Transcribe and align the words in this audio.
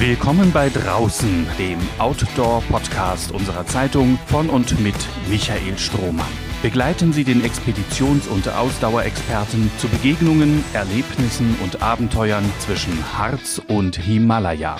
Willkommen 0.00 0.52
bei 0.52 0.68
Draußen, 0.68 1.44
dem 1.58 1.80
Outdoor-Podcast 1.98 3.32
unserer 3.32 3.66
Zeitung 3.66 4.16
von 4.26 4.48
und 4.48 4.78
mit 4.78 4.94
Michael 5.28 5.76
Strohmann. 5.76 6.30
Begleiten 6.62 7.12
Sie 7.12 7.24
den 7.24 7.42
Expeditions- 7.42 8.28
und 8.28 8.48
Ausdauerexperten 8.48 9.68
zu 9.78 9.88
Begegnungen, 9.88 10.64
Erlebnissen 10.72 11.58
und 11.64 11.82
Abenteuern 11.82 12.44
zwischen 12.60 13.18
Harz 13.18 13.60
und 13.66 13.96
Himalaya. 13.96 14.76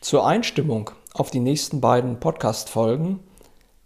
Zur 0.00 0.26
Einstimmung 0.26 0.90
auf 1.14 1.30
die 1.30 1.38
nächsten 1.38 1.80
beiden 1.80 2.18
Podcast-Folgen, 2.18 3.20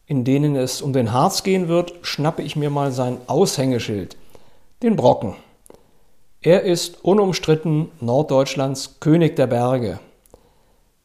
in 0.07 0.25
denen 0.25 0.57
es 0.57 0.81
um 0.81 0.95
den 0.95 1.13
Harz 1.13 1.43
gehen 1.43 1.69
wird, 1.69 1.93
schnappe 2.01 2.41
ich 2.41 2.57
mir 2.57 2.71
mal 2.71 2.91
sein 2.91 3.19
Aushängeschild, 3.27 4.17
den 4.83 4.97
Brocken. 4.97 5.35
Er 6.47 6.61
ist 6.61 7.03
unumstritten 7.03 7.91
Norddeutschlands 8.03 8.97
König 9.01 9.35
der 9.35 9.47
Berge. 9.47 9.99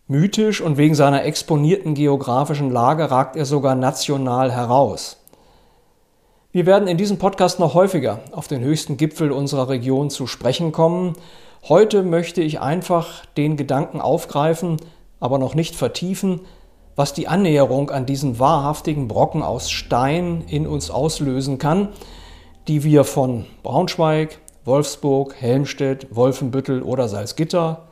Mythisch 0.05 0.59
und 0.59 0.75
wegen 0.77 0.95
seiner 0.95 1.23
exponierten 1.23 1.93
geografischen 1.93 2.71
Lage 2.71 3.09
ragt 3.09 3.38
er 3.38 3.45
sogar 3.45 3.73
national 3.73 4.52
heraus. 4.52 5.16
Wir 6.52 6.66
werden 6.66 6.89
in 6.89 6.97
diesem 6.97 7.20
Podcast 7.20 7.57
noch 7.57 7.73
häufiger 7.73 8.20
auf 8.33 8.49
den 8.49 8.59
höchsten 8.59 8.97
Gipfel 8.97 9.31
unserer 9.31 9.70
Region 9.70 10.09
zu 10.09 10.27
sprechen 10.27 10.73
kommen. 10.73 11.13
Heute 11.69 12.03
möchte 12.03 12.41
ich 12.41 12.59
einfach 12.59 13.25
den 13.38 13.55
Gedanken 13.55 14.02
aufgreifen, 14.02 14.75
aber 15.21 15.38
noch 15.38 15.55
nicht 15.55 15.73
vertiefen, 15.73 16.41
was 16.97 17.13
die 17.13 17.30
Annäherung 17.30 17.91
an 17.91 18.05
diesen 18.05 18.39
wahrhaftigen 18.39 19.08
Brocken 19.08 19.41
aus 19.41 19.71
Stein 19.71 20.44
in 20.47 20.67
uns 20.67 20.91
auslösen 20.91 21.59
kann, 21.59 21.88
die 22.67 22.83
wir 22.83 23.05
von 23.05 23.45
Braunschweig, 23.63 24.38
Wolfsburg, 24.69 25.33
Helmstedt, 25.35 26.15
Wolfenbüttel 26.15 26.83
oder 26.83 27.09
Salzgitter, 27.09 27.87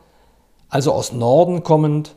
also 0.68 0.92
aus 0.92 1.12
Norden 1.12 1.64
kommend, 1.64 2.14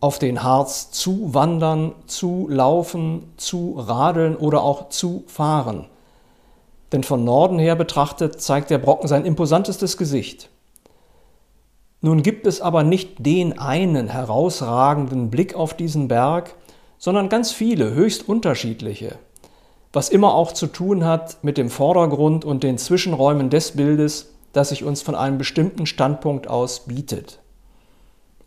auf 0.00 0.18
den 0.18 0.42
Harz 0.42 0.90
zu 0.90 1.32
wandern, 1.32 1.94
zu 2.06 2.46
laufen, 2.50 3.32
zu 3.38 3.74
radeln 3.78 4.36
oder 4.36 4.62
auch 4.62 4.90
zu 4.90 5.24
fahren. 5.26 5.86
Denn 6.92 7.04
von 7.04 7.24
Norden 7.24 7.58
her 7.58 7.74
betrachtet 7.74 8.40
zeigt 8.40 8.68
der 8.68 8.78
Brocken 8.78 9.08
sein 9.08 9.24
imposantestes 9.24 9.96
Gesicht. 9.96 10.50
Nun 12.02 12.22
gibt 12.22 12.46
es 12.46 12.60
aber 12.60 12.84
nicht 12.84 13.24
den 13.24 13.58
einen 13.58 14.08
herausragenden 14.08 15.30
Blick 15.30 15.54
auf 15.54 15.74
diesen 15.74 16.06
Berg, 16.06 16.54
sondern 16.98 17.30
ganz 17.30 17.50
viele, 17.50 17.94
höchst 17.94 18.28
unterschiedliche, 18.28 19.18
was 19.96 20.10
immer 20.10 20.34
auch 20.34 20.52
zu 20.52 20.66
tun 20.66 21.06
hat 21.06 21.38
mit 21.40 21.56
dem 21.56 21.70
Vordergrund 21.70 22.44
und 22.44 22.62
den 22.62 22.76
Zwischenräumen 22.76 23.48
des 23.48 23.70
Bildes, 23.70 24.34
das 24.52 24.68
sich 24.68 24.84
uns 24.84 25.00
von 25.00 25.14
einem 25.14 25.38
bestimmten 25.38 25.86
Standpunkt 25.86 26.48
aus 26.48 26.80
bietet. 26.80 27.38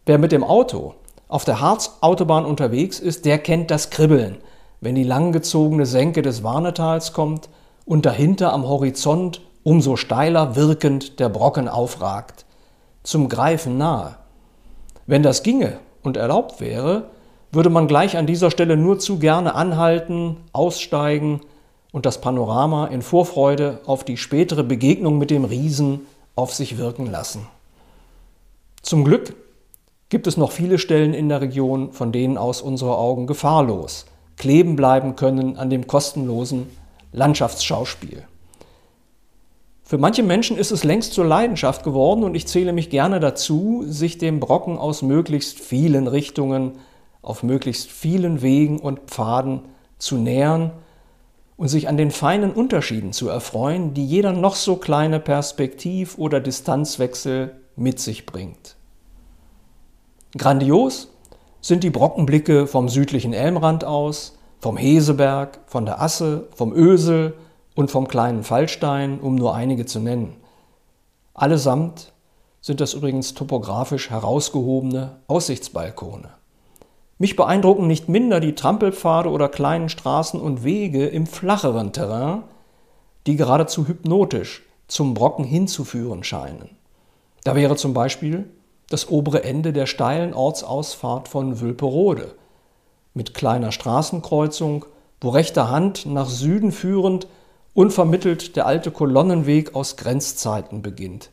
Wer 0.06 0.20
mit 0.20 0.32
dem 0.32 0.44
Auto 0.44 0.94
auf 1.28 1.46
der 1.46 1.60
Harzautobahn 1.60 2.46
unterwegs 2.46 3.00
ist, 3.00 3.26
der 3.26 3.40
kennt 3.40 3.72
das 3.72 3.90
Kribbeln, 3.90 4.38
wenn 4.80 4.94
die 4.94 5.04
langgezogene 5.04 5.88
Senke 5.88 6.22
des 6.22 6.44
Warnetals 6.44 7.14
kommt 7.14 7.50
und 7.84 8.06
dahinter 8.06 8.54
am 8.54 8.68
Horizont 8.68 9.42
umso 9.64 9.96
steiler 9.96 10.56
wirkend 10.56 11.20
der 11.20 11.30
Brocken 11.30 11.68
aufragt, 11.68 12.46
zum 13.02 13.28
Greifen 13.28 13.76
nahe. 13.76 14.18
Wenn 15.08 15.24
das 15.24 15.42
ginge 15.42 15.80
und 16.04 16.16
erlaubt 16.16 16.62
wäre, 16.62 17.10
würde 17.52 17.70
man 17.70 17.88
gleich 17.88 18.18
an 18.18 18.28
dieser 18.28 18.52
Stelle 18.52 18.78
nur 18.78 19.00
zu 19.00 19.20
gerne 19.20 19.56
anhalten, 19.56 20.38
aussteigen 20.54 21.42
und 21.92 22.06
das 22.06 22.22
Panorama 22.22 22.88
in 22.88 23.02
Vorfreude 23.02 23.80
auf 23.86 24.04
die 24.04 24.18
spätere 24.18 24.64
Begegnung 24.64 25.18
mit 25.18 25.32
dem 25.32 25.46
Riesen 25.46 26.02
auf 26.36 26.54
sich 26.54 26.78
wirken 26.78 27.06
lassen. 27.10 27.48
Zum 28.82 29.04
Glück 29.04 29.36
gibt 30.10 30.28
es 30.28 30.38
noch 30.38 30.52
viele 30.52 30.78
Stellen 30.78 31.14
in 31.14 31.30
der 31.30 31.42
Region, 31.42 31.92
von 31.92 32.12
denen 32.12 32.38
aus 32.38 32.62
unsere 32.62 32.98
Augen 32.98 33.28
gefahrlos 33.28 34.06
kleben 34.40 34.76
bleiben 34.76 35.16
können 35.16 35.58
an 35.58 35.70
dem 35.70 35.86
kostenlosen 35.86 36.68
Landschaftsschauspiel. 37.12 38.24
Für 39.84 39.98
manche 39.98 40.24
Menschen 40.24 40.58
ist 40.58 40.72
es 40.72 40.84
längst 40.84 41.14
zur 41.14 41.26
Leidenschaft 41.26 41.84
geworden 41.84 42.24
und 42.24 42.36
ich 42.36 42.48
zähle 42.48 42.74
mich 42.74 42.90
gerne 42.90 43.20
dazu, 43.20 43.84
sich 43.88 44.18
dem 44.18 44.40
Brocken 44.40 44.78
aus 44.78 45.02
möglichst 45.02 45.60
vielen 45.60 46.08
Richtungen, 46.08 46.74
auf 47.22 47.44
möglichst 47.44 47.90
vielen 47.90 48.42
Wegen 48.42 48.80
und 48.80 49.00
Pfaden 49.12 49.62
zu 49.98 50.18
nähern 50.18 50.72
und 51.58 51.68
sich 51.68 51.90
an 51.90 51.98
den 51.98 52.12
feinen 52.12 52.54
Unterschieden 52.54 53.12
zu 53.12 53.28
erfreuen, 53.28 53.94
die 53.94 54.06
jeder 54.06 54.32
noch 54.32 54.56
so 54.56 54.78
kleine 54.78 55.20
Perspektiv- 55.20 56.18
oder 56.18 56.40
Distanzwechsel 56.40 57.60
mit 57.76 58.00
sich 58.00 58.26
bringt. 58.26 58.78
Grandios 60.38 61.10
sind 61.60 61.84
die 61.84 61.90
Brockenblicke 61.90 62.68
vom 62.68 62.88
südlichen 62.88 63.34
Elmrand 63.34 63.84
aus, 63.84 64.38
vom 64.60 64.78
Heseberg, 64.78 65.60
von 65.66 65.86
der 65.86 66.02
Asse, 66.02 66.48
vom 66.56 66.74
Ösel 66.74 67.34
und 67.76 67.92
vom 67.92 68.08
kleinen 68.08 68.44
Fallstein, 68.44 69.20
um 69.20 69.36
nur 69.36 69.56
einige 69.56 69.86
zu 69.86 70.00
nennen. 70.00 70.36
Allesamt 71.34 72.14
sind 72.62 72.82
das 72.82 72.94
übrigens 72.94 73.34
topografisch 73.34 74.10
herausgehobene 74.10 75.18
Aussichtsbalkone. 75.28 76.39
Mich 77.22 77.36
beeindrucken 77.36 77.86
nicht 77.86 78.08
minder 78.08 78.40
die 78.40 78.56
Trampelpfade 78.56 79.30
oder 79.30 79.50
kleinen 79.50 79.90
Straßen 79.90 80.40
und 80.40 80.64
Wege 80.64 81.06
im 81.06 81.28
flacheren 81.28 81.92
Terrain, 81.92 82.44
die 83.28 83.36
geradezu 83.36 83.90
hypnotisch 83.90 84.64
zum 84.88 85.14
Brocken 85.16 85.44
hinzuführen 85.44 86.24
scheinen. 86.24 86.70
Da 87.44 87.56
wäre 87.56 87.76
zum 87.76 87.94
Beispiel 87.94 88.50
das 88.90 89.10
obere 89.10 89.44
Ende 89.44 89.74
der 89.74 89.86
steilen 89.86 90.34
Ortsausfahrt 90.34 91.28
von 91.28 91.60
Wülperode 91.60 92.36
mit 93.14 93.34
kleiner 93.34 93.74
Straßenkreuzung, 93.74 94.86
wo 95.20 95.30
rechter 95.30 95.70
Hand 95.70 96.06
nach 96.06 96.30
Süden 96.30 96.72
führend 96.72 97.28
unvermittelt 97.74 98.56
der 98.56 98.66
alte 98.66 98.92
Kolonnenweg 98.92 99.76
aus 99.76 99.98
Grenzzeiten 99.98 100.82
beginnt. 100.82 101.32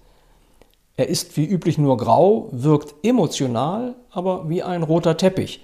Er 0.96 1.08
ist 1.08 1.36
wie 1.36 1.46
üblich 1.46 1.78
nur 1.78 1.96
grau, 1.96 2.48
wirkt 2.50 3.06
emotional, 3.06 3.94
aber 4.10 4.48
wie 4.48 4.64
ein 4.64 4.82
roter 4.82 5.16
Teppich, 5.16 5.60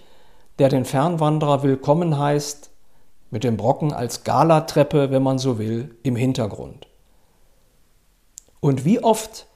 der 0.59 0.69
den 0.69 0.85
Fernwanderer 0.85 1.63
willkommen 1.63 2.19
heißt, 2.19 2.71
mit 3.31 3.45
dem 3.45 3.57
Brocken 3.57 3.93
als 3.93 4.25
Galatreppe, 4.25 5.11
wenn 5.11 5.23
man 5.23 5.39
so 5.39 5.59
will, 5.59 5.95
im 6.03 6.17
Hintergrund. 6.17 6.87
Und 8.61 8.85
wie 8.85 9.03
oft 9.03 9.47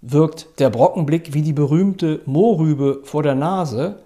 wirkt 0.00 0.58
der 0.58 0.70
Brockenblick 0.70 1.34
wie 1.34 1.42
die 1.42 1.52
berühmte 1.52 2.20
Mohrrübe 2.24 3.00
vor 3.04 3.22
der 3.22 3.34
Nase, 3.34 4.00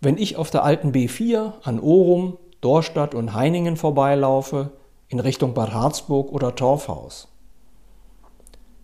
wenn 0.00 0.18
ich 0.18 0.36
auf 0.36 0.50
der 0.50 0.64
alten 0.64 0.92
B4 0.92 1.54
an 1.62 1.80
Orum, 1.80 2.36
Dorstadt 2.60 3.14
und 3.14 3.34
Heiningen 3.34 3.76
vorbeilaufe, 3.76 4.70
in 5.08 5.20
Richtung 5.20 5.54
Bad 5.54 5.72
Harzburg 5.72 6.30
oder 6.30 6.54
Torfhaus. 6.54 7.28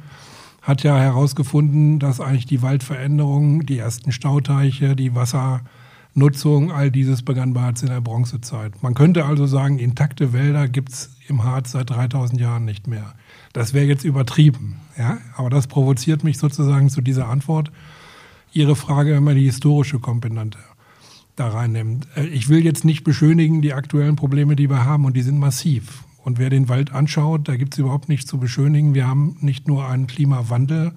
hat 0.61 0.83
ja 0.83 0.97
herausgefunden, 0.97 1.99
dass 1.99 2.19
eigentlich 2.19 2.45
die 2.45 2.61
Waldveränderungen, 2.61 3.65
die 3.65 3.77
ersten 3.77 4.11
Stauteiche, 4.11 4.95
die 4.95 5.13
Wassernutzung, 6.15 6.71
all 6.71 6.91
dieses 6.91 7.23
begann 7.23 7.53
bereits 7.53 7.81
in 7.81 7.89
der 7.89 8.00
Bronzezeit. 8.00 8.81
Man 8.81 8.94
könnte 8.94 9.25
also 9.25 9.45
sagen, 9.45 9.79
intakte 9.79 10.31
Wälder 10.31 10.69
gibt's 10.69 11.17
im 11.27 11.44
Harz 11.44 11.73
seit 11.73 11.89
3000 11.89 12.39
Jahren 12.39 12.63
nicht 12.63 12.88
mehr. 12.88 13.15
Das 13.51 13.73
wäre 13.73 13.85
jetzt 13.85 14.06
übertrieben, 14.06 14.79
ja, 14.97 15.17
aber 15.35 15.50
das 15.50 15.67
provoziert 15.67 16.23
mich 16.23 16.38
sozusagen 16.38 16.89
zu 16.89 17.01
dieser 17.01 17.27
Antwort. 17.27 17.69
Ihre 18.53 18.77
Frage, 18.77 19.13
wenn 19.13 19.25
man 19.25 19.35
die 19.35 19.44
historische 19.44 20.00
Komponente 20.00 20.57
da 21.35 21.50
reinnimmt. 21.50 22.07
Äh, 22.15 22.27
ich 22.27 22.47
will 22.47 22.63
jetzt 22.63 22.85
nicht 22.85 23.03
beschönigen 23.03 23.61
die 23.61 23.73
aktuellen 23.73 24.15
Probleme, 24.15 24.56
die 24.56 24.69
wir 24.69 24.85
haben, 24.85 25.03
und 25.03 25.18
die 25.18 25.21
sind 25.21 25.38
massiv. 25.38 26.06
Und 26.23 26.39
wer 26.39 26.50
den 26.50 26.69
Wald 26.69 26.94
anschaut, 26.94 27.50
da 27.50 27.57
gibt 27.57 27.73
es 27.73 27.79
überhaupt 27.79 28.07
nichts 28.07 28.25
zu 28.25 28.38
beschönigen. 28.38 28.94
Wir 28.94 29.06
haben 29.06 29.35
nicht 29.41 29.68
nur 29.68 29.85
einen 29.85 30.07
Klimawandel. 30.07 30.94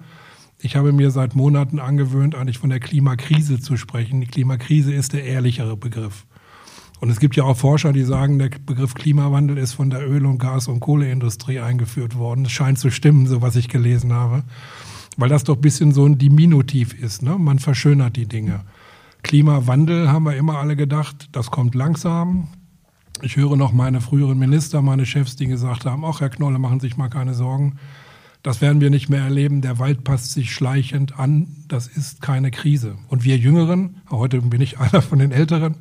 Ich 0.61 0.75
habe 0.75 0.91
mir 0.91 1.09
seit 1.09 1.35
Monaten 1.35 1.79
angewöhnt, 1.79 2.35
eigentlich 2.35 2.57
von 2.57 2.69
der 2.69 2.81
Klimakrise 2.81 3.61
zu 3.61 3.77
sprechen. 3.77 4.19
Die 4.19 4.27
Klimakrise 4.27 4.93
ist 4.93 5.13
der 5.13 5.23
ehrlichere 5.23 5.77
Begriff. 5.77 6.25
Und 6.99 7.09
es 7.09 7.21
gibt 7.21 7.37
ja 7.37 7.45
auch 7.45 7.55
Forscher, 7.55 7.93
die 7.93 8.03
sagen, 8.03 8.39
der 8.39 8.49
Begriff 8.49 8.93
Klimawandel 8.93 9.57
ist 9.57 9.71
von 9.71 9.89
der 9.89 10.05
Öl- 10.05 10.25
und 10.25 10.37
Gas- 10.37 10.67
und 10.67 10.81
Kohleindustrie 10.81 11.61
eingeführt 11.61 12.17
worden. 12.17 12.43
Das 12.43 12.51
scheint 12.51 12.77
zu 12.77 12.91
stimmen, 12.91 13.25
so 13.25 13.41
was 13.41 13.55
ich 13.55 13.69
gelesen 13.69 14.11
habe. 14.11 14.43
Weil 15.15 15.29
das 15.29 15.45
doch 15.45 15.55
ein 15.55 15.61
bisschen 15.61 15.93
so 15.93 16.05
ein 16.05 16.17
Diminutiv 16.17 16.93
ist. 16.93 17.23
Ne? 17.23 17.37
Man 17.37 17.59
verschönert 17.59 18.17
die 18.17 18.27
Dinge. 18.27 18.65
Klimawandel 19.23 20.11
haben 20.11 20.25
wir 20.25 20.35
immer 20.35 20.57
alle 20.57 20.75
gedacht, 20.75 21.29
das 21.31 21.51
kommt 21.51 21.73
langsam. 21.73 22.49
Ich 23.21 23.37
höre 23.37 23.55
noch 23.55 23.71
meine 23.71 24.01
früheren 24.01 24.37
Minister, 24.37 24.81
meine 24.81 25.05
Chefs, 25.05 25.37
die 25.37 25.47
gesagt 25.47 25.85
haben, 25.85 26.03
ach 26.03 26.19
Herr 26.19 26.29
Knolle, 26.29 26.59
machen 26.59 26.81
Sie 26.81 26.87
sich 26.87 26.97
mal 26.97 27.09
keine 27.09 27.33
Sorgen. 27.33 27.77
Das 28.41 28.61
werden 28.61 28.79
wir 28.79 28.89
nicht 28.89 29.09
mehr 29.09 29.21
erleben. 29.21 29.61
Der 29.61 29.79
Wald 29.79 30.05
passt 30.05 30.31
sich 30.31 30.53
schleichend 30.53 31.19
an. 31.19 31.47
Das 31.67 31.87
ist 31.87 32.21
keine 32.21 32.51
Krise. 32.51 32.95
Und 33.09 33.25
wir 33.25 33.37
Jüngeren, 33.37 33.97
heute 34.09 34.41
bin 34.41 34.61
ich 34.61 34.79
einer 34.79 35.01
von 35.01 35.19
den 35.19 35.31
Älteren, 35.31 35.75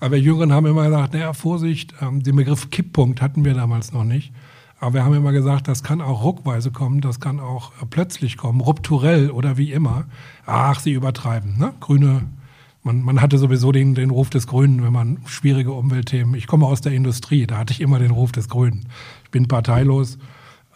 aber 0.00 0.12
wir 0.12 0.20
Jüngeren 0.20 0.52
haben 0.52 0.66
immer 0.66 0.84
gesagt, 0.84 1.14
naja, 1.14 1.32
Vorsicht, 1.32 1.94
ähm, 2.00 2.22
den 2.22 2.36
Begriff 2.36 2.70
Kipppunkt 2.70 3.22
hatten 3.22 3.44
wir 3.44 3.54
damals 3.54 3.92
noch 3.92 4.04
nicht. 4.04 4.32
Aber 4.80 4.94
wir 4.94 5.04
haben 5.04 5.14
immer 5.14 5.32
gesagt, 5.32 5.68
das 5.68 5.82
kann 5.82 6.00
auch 6.00 6.24
ruckweise 6.24 6.70
kommen, 6.70 7.02
das 7.02 7.20
kann 7.20 7.38
auch 7.38 7.72
plötzlich 7.90 8.38
kommen, 8.38 8.60
rupturell 8.60 9.30
oder 9.30 9.58
wie 9.58 9.72
immer. 9.72 10.06
Ach, 10.46 10.80
Sie 10.80 10.92
übertreiben. 10.92 11.58
Ne? 11.58 11.74
Grüne 11.80 12.22
man, 12.82 13.02
man 13.02 13.20
hatte 13.20 13.36
sowieso 13.36 13.72
den, 13.72 13.94
den 13.94 14.10
Ruf 14.10 14.30
des 14.30 14.46
Grünen, 14.46 14.82
wenn 14.82 14.92
man 14.92 15.18
schwierige 15.26 15.72
Umweltthemen. 15.72 16.34
Ich 16.34 16.46
komme 16.46 16.66
aus 16.66 16.80
der 16.80 16.92
Industrie, 16.92 17.46
da 17.46 17.58
hatte 17.58 17.72
ich 17.72 17.80
immer 17.80 17.98
den 17.98 18.10
Ruf 18.10 18.32
des 18.32 18.48
Grünen. 18.48 18.86
Ich 19.24 19.30
bin 19.30 19.48
parteilos, 19.48 20.18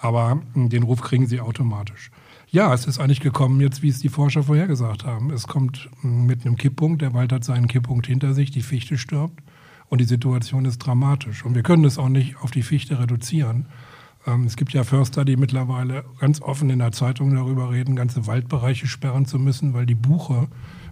aber 0.04 0.42
hm, 0.52 0.68
den 0.68 0.82
Ruf 0.82 1.00
kriegen 1.00 1.26
sie 1.26 1.40
automatisch. 1.40 2.10
Ja, 2.48 2.72
es 2.72 2.86
ist 2.86 3.00
eigentlich 3.00 3.20
gekommen, 3.20 3.60
jetzt 3.60 3.82
wie 3.82 3.88
es 3.88 3.98
die 3.98 4.08
Forscher 4.08 4.44
vorhergesagt 4.44 5.04
haben. 5.04 5.30
Es 5.30 5.46
kommt 5.46 5.88
hm, 6.02 6.26
mit 6.26 6.44
einem 6.44 6.56
Kipppunkt, 6.56 7.02
der 7.02 7.14
Wald 7.14 7.32
hat 7.32 7.44
seinen 7.44 7.68
Kipppunkt 7.68 8.06
hinter 8.06 8.34
sich, 8.34 8.50
die 8.50 8.62
Fichte 8.62 8.98
stirbt 8.98 9.42
und 9.88 10.00
die 10.00 10.06
Situation 10.06 10.64
ist 10.66 10.78
dramatisch. 10.78 11.44
Und 11.44 11.54
wir 11.54 11.62
können 11.62 11.84
es 11.84 11.98
auch 11.98 12.08
nicht 12.08 12.36
auf 12.42 12.50
die 12.50 12.62
Fichte 12.62 12.98
reduzieren. 12.98 13.66
Ähm, 14.26 14.44
es 14.44 14.56
gibt 14.56 14.72
ja 14.72 14.84
Förster, 14.84 15.24
die 15.24 15.36
mittlerweile 15.36 16.04
ganz 16.20 16.42
offen 16.42 16.70
in 16.70 16.78
der 16.78 16.92
Zeitung 16.92 17.34
darüber 17.34 17.70
reden, 17.70 17.96
ganze 17.96 18.26
Waldbereiche 18.26 18.86
sperren 18.86 19.26
zu 19.26 19.38
müssen, 19.38 19.72
weil 19.72 19.86
die 19.86 19.94
Buche 19.94 20.48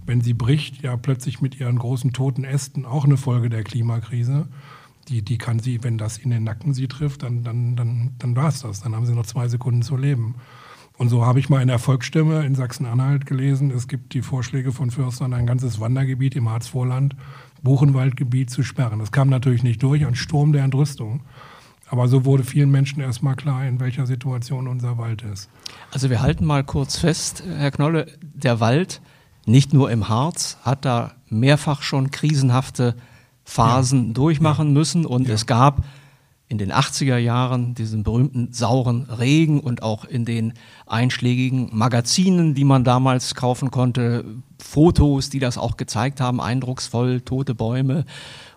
wenn 0.07 0.21
sie 0.21 0.35
bricht, 0.35 0.83
ja 0.83 0.97
plötzlich 0.97 1.41
mit 1.41 1.59
ihren 1.59 1.79
großen 1.79 2.13
toten 2.13 2.45
Ästen 2.45 2.85
auch 2.85 3.05
eine 3.05 3.17
Folge 3.17 3.49
der 3.49 3.63
Klimakrise. 3.63 4.49
Die, 5.09 5.23
die 5.23 5.39
kann 5.39 5.59
sie, 5.59 5.83
wenn 5.83 5.99
das 5.99 6.19
in 6.19 6.31
den 6.31 6.45
Nacken 6.45 6.75
sie 6.75 6.89
trifft, 6.89 7.23
dann, 7.23 7.43
dann, 7.43 7.77
dann, 7.77 8.11
dann 8.19 8.37
war 8.37 8.49
es 8.49 8.63
das. 8.63 8.81
Dann 8.81 8.95
haben 8.95 9.07
sie 9.07 9.15
noch 9.15 9.27
zwei 9.27 9.49
Sekunden 9.49 9.83
zu 9.83 9.97
leben. 9.97 10.37
Und 10.99 11.09
so 11.09 11.27
habe 11.27 11.41
ich 11.41 11.49
mal 11.49 11.63
in 11.63 11.69
der 11.69 11.79
Volksstimme 11.79 12.45
in 12.45 12.55
Sachsen-Anhalt 12.55 13.27
gelesen, 13.27 13.71
es 13.71 13.89
gibt 13.89 14.15
die 14.15 14.23
Vorschläge 14.23 14.73
von 14.73 14.91
Förstern, 14.91 15.33
ein 15.33 15.47
ganzes 15.47 15.81
Wandergebiet 15.81 16.37
im 16.37 16.49
Harzvorland, 16.49 17.17
Buchenwaldgebiet 17.63 18.51
zu 18.51 18.63
sperren. 18.63 18.99
Das 18.99 19.11
kam 19.11 19.29
natürlich 19.29 19.63
nicht 19.63 19.83
durch, 19.83 20.05
ein 20.07 20.15
Sturm 20.15 20.53
der 20.53 20.65
Entrüstung. 20.65 21.23
Aber 21.89 22.09
so 22.09 22.25
wurde 22.25 22.45
vielen 22.45 22.71
Menschen 22.71 23.03
erstmal 23.03 23.37
klar, 23.37 23.67
in 23.67 23.81
welcher 23.81 24.07
Situation 24.07 24.67
unser 24.67 24.97
Wald 24.97 25.23
ist. 25.23 25.51
Also 25.93 26.09
wir 26.09 26.23
halten 26.23 26.45
mal 26.45 26.65
kurz 26.65 26.97
fest, 26.97 27.43
Herr 27.47 27.71
Knolle, 27.71 28.07
der 28.23 28.61
Wald 28.61 29.03
nicht 29.45 29.75
nur 29.75 29.91
im 29.91 30.09
Harz, 30.09 30.59
hat 30.63 30.85
da 30.85 31.13
mehrfach 31.29 31.83
schon 31.83 32.11
krisenhafte 32.11 32.97
Phasen 33.45 34.09
ja. 34.09 34.13
durchmachen 34.15 34.69
ja. 34.69 34.73
müssen 34.73 35.07
und 35.07 35.29
ja. 35.29 35.35
es 35.35 35.47
gab 35.47 35.85
in 36.53 36.59
den 36.59 36.71
80er 36.71 37.17
Jahren 37.17 37.75
diesen 37.75 38.03
berühmten 38.03 38.53
sauren 38.53 39.05
Regen 39.05 39.59
und 39.59 39.83
auch 39.83 40.05
in 40.05 40.27
den 40.27 40.53
einschlägigen 40.87 41.71
Magazinen, 41.73 42.55
die 42.55 42.65
man 42.65 42.85
damals 42.85 43.35
kaufen 43.35 43.71
konnte, 43.71 44.27
Fotos, 44.63 45.31
die 45.31 45.39
das 45.39 45.57
auch 45.57 45.79
gezeigt 45.79 46.21
haben, 46.21 46.43
eindrucksvoll, 46.43 47.23
tote 47.23 47.55
Bäume. 47.55 48.05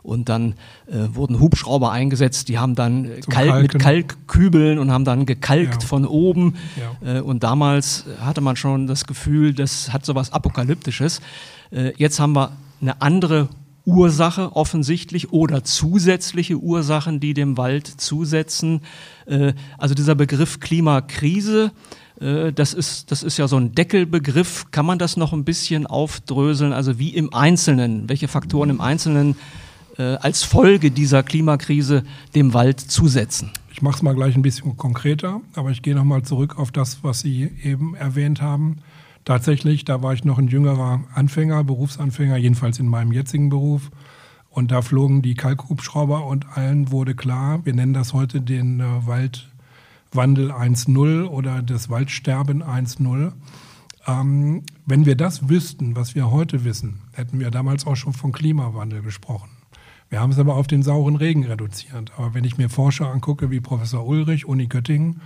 Und 0.04 0.28
dann 0.28 0.56
äh, 0.88 1.08
wurden 1.14 1.40
Hubschrauber 1.40 1.90
eingesetzt, 1.90 2.50
die 2.50 2.60
haben 2.60 2.76
dann 2.76 3.10
Kalk, 3.30 3.62
mit 3.62 3.80
Kalkkübeln 3.80 4.78
und 4.78 4.92
haben 4.92 5.06
dann 5.06 5.26
gekalkt 5.26 5.84
ja. 5.84 5.88
von 5.88 6.06
oben. 6.06 6.56
Ja. 6.76 7.20
Äh, 7.20 7.22
und 7.22 7.44
damals 7.44 8.04
hatte 8.20 8.42
man 8.42 8.58
schon 8.58 8.88
das 8.88 9.08
Gefühl, 9.08 9.54
das 9.54 9.94
hat 9.94 10.06
sowas 10.06 10.34
Apokalyptisches. 10.34 11.22
Äh, 11.72 11.94
jetzt 11.96 12.20
haben 12.20 12.34
wir 12.34 12.52
eine 12.82 13.02
andere 13.02 13.48
Ursache 13.86 14.56
offensichtlich 14.56 15.32
oder 15.32 15.64
zusätzliche 15.64 16.58
Ursachen, 16.58 17.20
die 17.20 17.34
dem 17.34 17.58
Wald 17.58 17.88
zusetzen. 17.88 18.82
Äh, 19.26 19.54
also 19.78 19.96
dieser 19.96 20.16
Begriff 20.16 20.60
Klimakrise, 20.60 21.72
äh, 22.20 22.52
das 22.52 22.74
ist, 22.74 23.12
das 23.12 23.24
ist 23.24 23.38
ja 23.38 23.48
so 23.48 23.58
ein 23.58 23.74
Deckelbegriff. 23.74 24.72
Kann 24.72 24.86
man 24.86 25.00
das 25.00 25.18
noch 25.18 25.34
ein 25.34 25.46
bisschen 25.46 25.86
aufdröseln? 25.86 26.74
Also 26.74 27.00
wie 27.00 27.10
im 27.10 27.34
Einzelnen, 27.34 28.10
welche 28.10 28.28
Faktoren 28.28 28.70
im 28.70 28.82
Einzelnen 28.82 29.36
äh, 29.98 30.16
als 30.16 30.44
Folge 30.44 30.92
dieser 30.92 31.24
Klimakrise 31.24 32.04
dem 32.34 32.54
Wald 32.54 32.80
zusetzen? 32.80 33.52
Ich 33.72 33.82
mache 33.82 33.98
es 33.98 34.02
mal 34.02 34.16
gleich 34.16 34.36
ein 34.36 34.42
bisschen 34.42 34.78
konkreter, 34.78 35.42
aber 35.54 35.70
ich 35.70 35.82
gehe 35.82 35.96
nochmal 35.96 36.24
zurück 36.24 36.58
auf 36.58 36.72
das, 36.72 37.04
was 37.04 37.20
Sie 37.20 37.52
eben 37.62 37.94
erwähnt 37.96 38.42
haben. 38.42 38.78
Tatsächlich, 39.26 39.86
da 39.86 40.04
war 40.04 40.14
ich 40.14 40.24
noch 40.24 40.38
ein 40.38 40.48
jüngerer 40.48 41.04
Anfänger, 41.16 41.64
Berufsanfänger, 41.64 42.38
jedenfalls 42.38 42.78
in 42.78 42.88
meinem 42.88 43.12
jetzigen 43.12 43.50
Beruf. 43.50 43.90
Und 44.52 44.72
da 44.72 44.84
flogen 44.84 45.24
die 45.24 45.34
Kalkhubschrauber 45.34 46.26
und 46.28 46.56
allen 46.56 46.92
wurde 46.92 47.16
klar, 47.16 47.66
wir 47.66 47.74
nennen 47.74 47.94
das 47.94 48.14
heute 48.14 48.40
den 48.40 48.80
äh, 48.80 48.84
Waldwandel 49.06 50.52
1.0 50.52 51.26
oder 51.26 51.64
das 51.64 51.90
Waldsterben 51.90 52.64
1.0. 52.64 53.34
Ähm, 54.08 54.64
wenn 54.86 55.06
wir 55.08 55.16
das 55.16 55.50
wüssten, 55.50 55.96
was 55.96 56.14
wir 56.14 56.30
heute 56.30 56.64
wissen, 56.64 57.02
hätten 57.12 57.40
wir 57.40 57.50
damals 57.50 57.88
auch 57.88 57.96
schon 57.96 58.14
von 58.14 58.32
Klimawandel 58.32 59.02
gesprochen. 59.02 59.50
Wir 60.10 60.20
haben 60.20 60.32
es 60.32 60.40
aber 60.40 60.56
auf 60.56 60.68
den 60.68 60.84
sauren 60.84 61.16
Regen 61.16 61.44
reduziert. 61.44 62.12
Aber 62.16 62.36
wenn 62.36 62.44
ich 62.44 62.60
mir 62.60 62.70
Forscher 62.70 63.10
angucke, 63.10 63.50
wie 63.50 63.60
Professor 63.60 64.06
Ulrich, 64.06 64.46
Uni 64.46 64.68
Göttingen, 64.68 65.22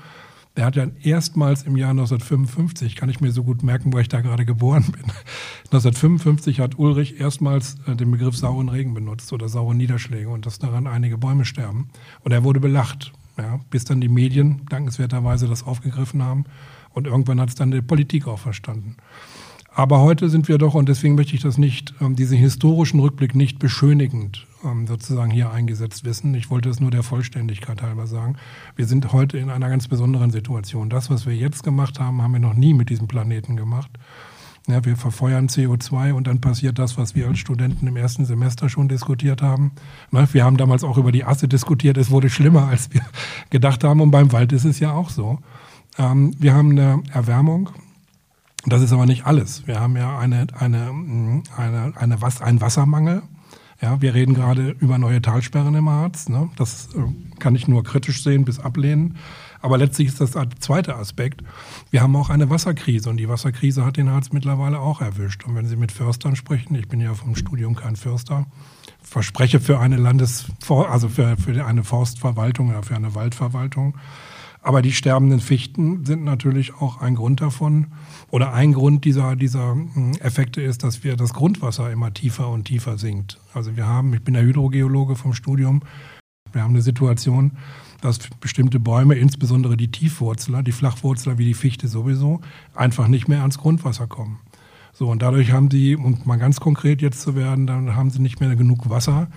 der 0.59 0.65
hat 0.65 0.75
ja 0.75 0.87
erstmals 1.03 1.63
im 1.63 1.77
Jahr 1.77 1.91
1955, 1.91 2.97
kann 2.97 3.07
ich 3.07 3.21
mir 3.21 3.31
so 3.31 3.45
gut 3.45 3.63
merken, 3.63 3.93
weil 3.93 4.01
ich 4.01 4.09
da 4.09 4.19
gerade 4.19 4.43
geboren 4.43 4.83
bin. 4.91 5.03
1955 5.71 6.59
hat 6.59 6.77
Ulrich 6.77 7.17
erstmals 7.17 7.77
äh, 7.87 7.95
den 7.95 8.11
Begriff 8.11 8.35
sauren 8.35 8.67
Regen 8.67 8.93
benutzt 8.93 9.31
oder 9.31 9.47
saure 9.47 9.73
Niederschläge 9.73 10.27
und 10.27 10.45
dass 10.45 10.59
daran 10.59 10.85
einige 10.85 11.17
Bäume 11.17 11.45
sterben. 11.45 11.87
Und 12.25 12.33
er 12.33 12.43
wurde 12.43 12.59
belacht, 12.59 13.13
ja, 13.37 13.61
bis 13.69 13.85
dann 13.85 14.01
die 14.01 14.09
Medien 14.09 14.63
dankenswerterweise 14.67 15.47
das 15.47 15.63
aufgegriffen 15.63 16.21
haben. 16.21 16.43
Und 16.93 17.07
irgendwann 17.07 17.39
hat 17.39 17.47
es 17.47 17.55
dann 17.55 17.71
die 17.71 17.81
Politik 17.81 18.27
auch 18.27 18.39
verstanden. 18.39 18.97
Aber 19.73 20.01
heute 20.01 20.27
sind 20.27 20.49
wir 20.49 20.57
doch, 20.57 20.73
und 20.73 20.89
deswegen 20.89 21.15
möchte 21.15 21.35
ich 21.35 21.41
das 21.41 21.57
nicht, 21.57 21.93
ähm, 22.01 22.17
diesen 22.17 22.37
historischen 22.37 22.99
Rückblick 22.99 23.33
nicht 23.33 23.59
beschönigend 23.59 24.45
ähm, 24.63 24.87
sozusagen 24.87 25.31
hier 25.31 25.51
eingesetzt 25.51 26.05
wissen. 26.05 26.33
Ich 26.33 26.49
wollte 26.49 26.69
es 26.69 26.79
nur 26.79 26.91
der 26.91 27.03
Vollständigkeit 27.03 27.81
halber 27.81 28.07
sagen. 28.07 28.35
Wir 28.75 28.85
sind 28.85 29.11
heute 29.11 29.37
in 29.37 29.49
einer 29.49 29.69
ganz 29.69 29.87
besonderen 29.87 30.31
Situation. 30.31 30.89
Das, 30.89 31.09
was 31.09 31.25
wir 31.25 31.35
jetzt 31.35 31.63
gemacht 31.63 31.99
haben, 31.99 32.21
haben 32.21 32.33
wir 32.33 32.39
noch 32.39 32.53
nie 32.53 32.73
mit 32.73 32.89
diesem 32.89 33.07
Planeten 33.07 33.55
gemacht. 33.55 33.91
Ja, 34.67 34.85
wir 34.85 34.97
verfeuern 34.97 35.47
CO2 35.47 36.13
und 36.13 36.27
dann 36.27 36.41
passiert 36.41 36.77
das, 36.77 36.97
was 36.97 37.15
wir 37.15 37.27
als 37.27 37.39
Studenten 37.39 37.87
im 37.87 37.95
ersten 37.95 38.25
Semester 38.25 38.69
schon 38.69 38.87
diskutiert 38.87 39.41
haben. 39.41 39.71
Wir 40.11 40.43
haben 40.43 40.57
damals 40.57 40.83
auch 40.83 40.97
über 40.97 41.11
die 41.11 41.23
Asse 41.23 41.47
diskutiert. 41.47 41.97
Es 41.97 42.11
wurde 42.11 42.29
schlimmer, 42.29 42.67
als 42.67 42.93
wir 42.93 43.01
gedacht 43.49 43.83
haben. 43.83 44.01
Und 44.01 44.11
beim 44.11 44.31
Wald 44.31 44.51
ist 44.51 44.65
es 44.65 44.79
ja 44.79 44.91
auch 44.91 45.09
so. 45.09 45.39
Ähm, 45.97 46.35
wir 46.37 46.53
haben 46.53 46.71
eine 46.71 47.01
Erwärmung. 47.11 47.71
Das 48.65 48.81
ist 48.81 48.91
aber 48.91 49.05
nicht 49.05 49.25
alles. 49.25 49.65
Wir 49.67 49.79
haben 49.79 49.95
ja 49.95 50.19
eine, 50.19 50.47
eine, 50.53 50.91
eine, 51.57 51.93
eine, 51.95 52.21
was, 52.21 52.41
einen 52.41 52.61
Wassermangel. 52.61 53.23
Ja, 53.81 54.01
wir 54.01 54.13
reden 54.13 54.33
gerade 54.33 54.75
über 54.79 54.97
neue 54.97 55.21
Talsperren 55.21 55.73
im 55.73 55.89
Harz. 55.89 56.27
Ne? 56.27 56.49
Das 56.57 56.89
äh, 56.95 57.39
kann 57.39 57.55
ich 57.55 57.67
nur 57.67 57.83
kritisch 57.83 58.23
sehen 58.23 58.43
bis 58.43 58.59
ablehnen. 58.59 59.15
Aber 59.61 59.77
letztlich 59.77 60.09
ist 60.09 60.21
das 60.21 60.31
der 60.31 60.49
zweite 60.59 60.95
Aspekt. 60.95 61.43
Wir 61.89 62.01
haben 62.01 62.15
auch 62.15 62.29
eine 62.29 62.49
Wasserkrise 62.49 63.09
und 63.09 63.17
die 63.17 63.29
Wasserkrise 63.29 63.85
hat 63.85 63.97
den 63.97 64.09
Harz 64.09 64.31
mittlerweile 64.31 64.79
auch 64.79 65.01
erwischt. 65.01 65.45
Und 65.45 65.55
wenn 65.55 65.65
Sie 65.65 65.75
mit 65.75 65.91
Förstern 65.91 66.35
sprechen, 66.35 66.75
ich 66.75 66.87
bin 66.87 66.99
ja 66.99 67.13
vom 67.13 67.35
Studium 67.35 67.75
kein 67.75 67.95
Förster, 67.95 68.45
verspreche 69.01 69.59
für 69.59 69.79
eine 69.79 69.97
Landes, 69.97 70.45
also 70.67 71.09
für, 71.09 71.37
für 71.37 71.65
eine 71.65 71.83
Forstverwaltung 71.83 72.69
oder 72.69 72.83
für 72.83 72.95
eine 72.95 73.15
Waldverwaltung. 73.15 73.95
Aber 74.61 74.81
die 74.81 74.91
sterbenden 74.91 75.39
Fichten 75.39 76.05
sind 76.05 76.23
natürlich 76.23 76.73
auch 76.75 77.01
ein 77.01 77.15
Grund 77.15 77.41
davon. 77.41 77.87
Oder 78.29 78.53
ein 78.53 78.73
Grund 78.73 79.05
dieser, 79.05 79.35
dieser 79.35 79.71
hm, 79.71 80.13
Effekte 80.19 80.61
ist, 80.61 80.83
dass 80.83 81.03
wir 81.03 81.15
das 81.15 81.33
Grundwasser 81.33 81.91
immer 81.91 82.13
tiefer 82.13 82.49
und 82.49 82.65
tiefer 82.65 82.97
sinkt. 82.97 83.39
Also 83.53 83.75
wir 83.77 83.87
haben, 83.87 84.13
ich 84.13 84.21
bin 84.21 84.33
der 84.33 84.43
Hydrogeologe 84.43 85.15
vom 85.15 85.33
Studium, 85.33 85.81
wir 86.51 86.63
haben 86.63 86.73
eine 86.73 86.81
Situation, 86.81 87.51
dass 88.01 88.19
bestimmte 88.39 88.79
Bäume, 88.79 89.15
insbesondere 89.15 89.77
die 89.77 89.91
Tiefwurzler, 89.91 90.63
die 90.63 90.71
Flachwurzler 90.71 91.37
wie 91.37 91.45
die 91.45 91.53
Fichte 91.53 91.87
sowieso, 91.87 92.41
einfach 92.73 93.07
nicht 93.07 93.27
mehr 93.27 93.41
ans 93.41 93.59
Grundwasser 93.59 94.07
kommen. 94.07 94.39
So, 94.93 95.09
und 95.09 95.21
dadurch 95.21 95.51
haben 95.51 95.69
sie, 95.69 95.95
um 95.95 96.17
mal 96.25 96.37
ganz 96.37 96.59
konkret 96.59 97.01
jetzt 97.01 97.21
zu 97.21 97.35
werden, 97.35 97.67
dann 97.67 97.95
haben 97.95 98.09
sie 98.09 98.21
nicht 98.21 98.39
mehr 98.39 98.55
genug 98.55 98.89
Wasser, 98.89 99.27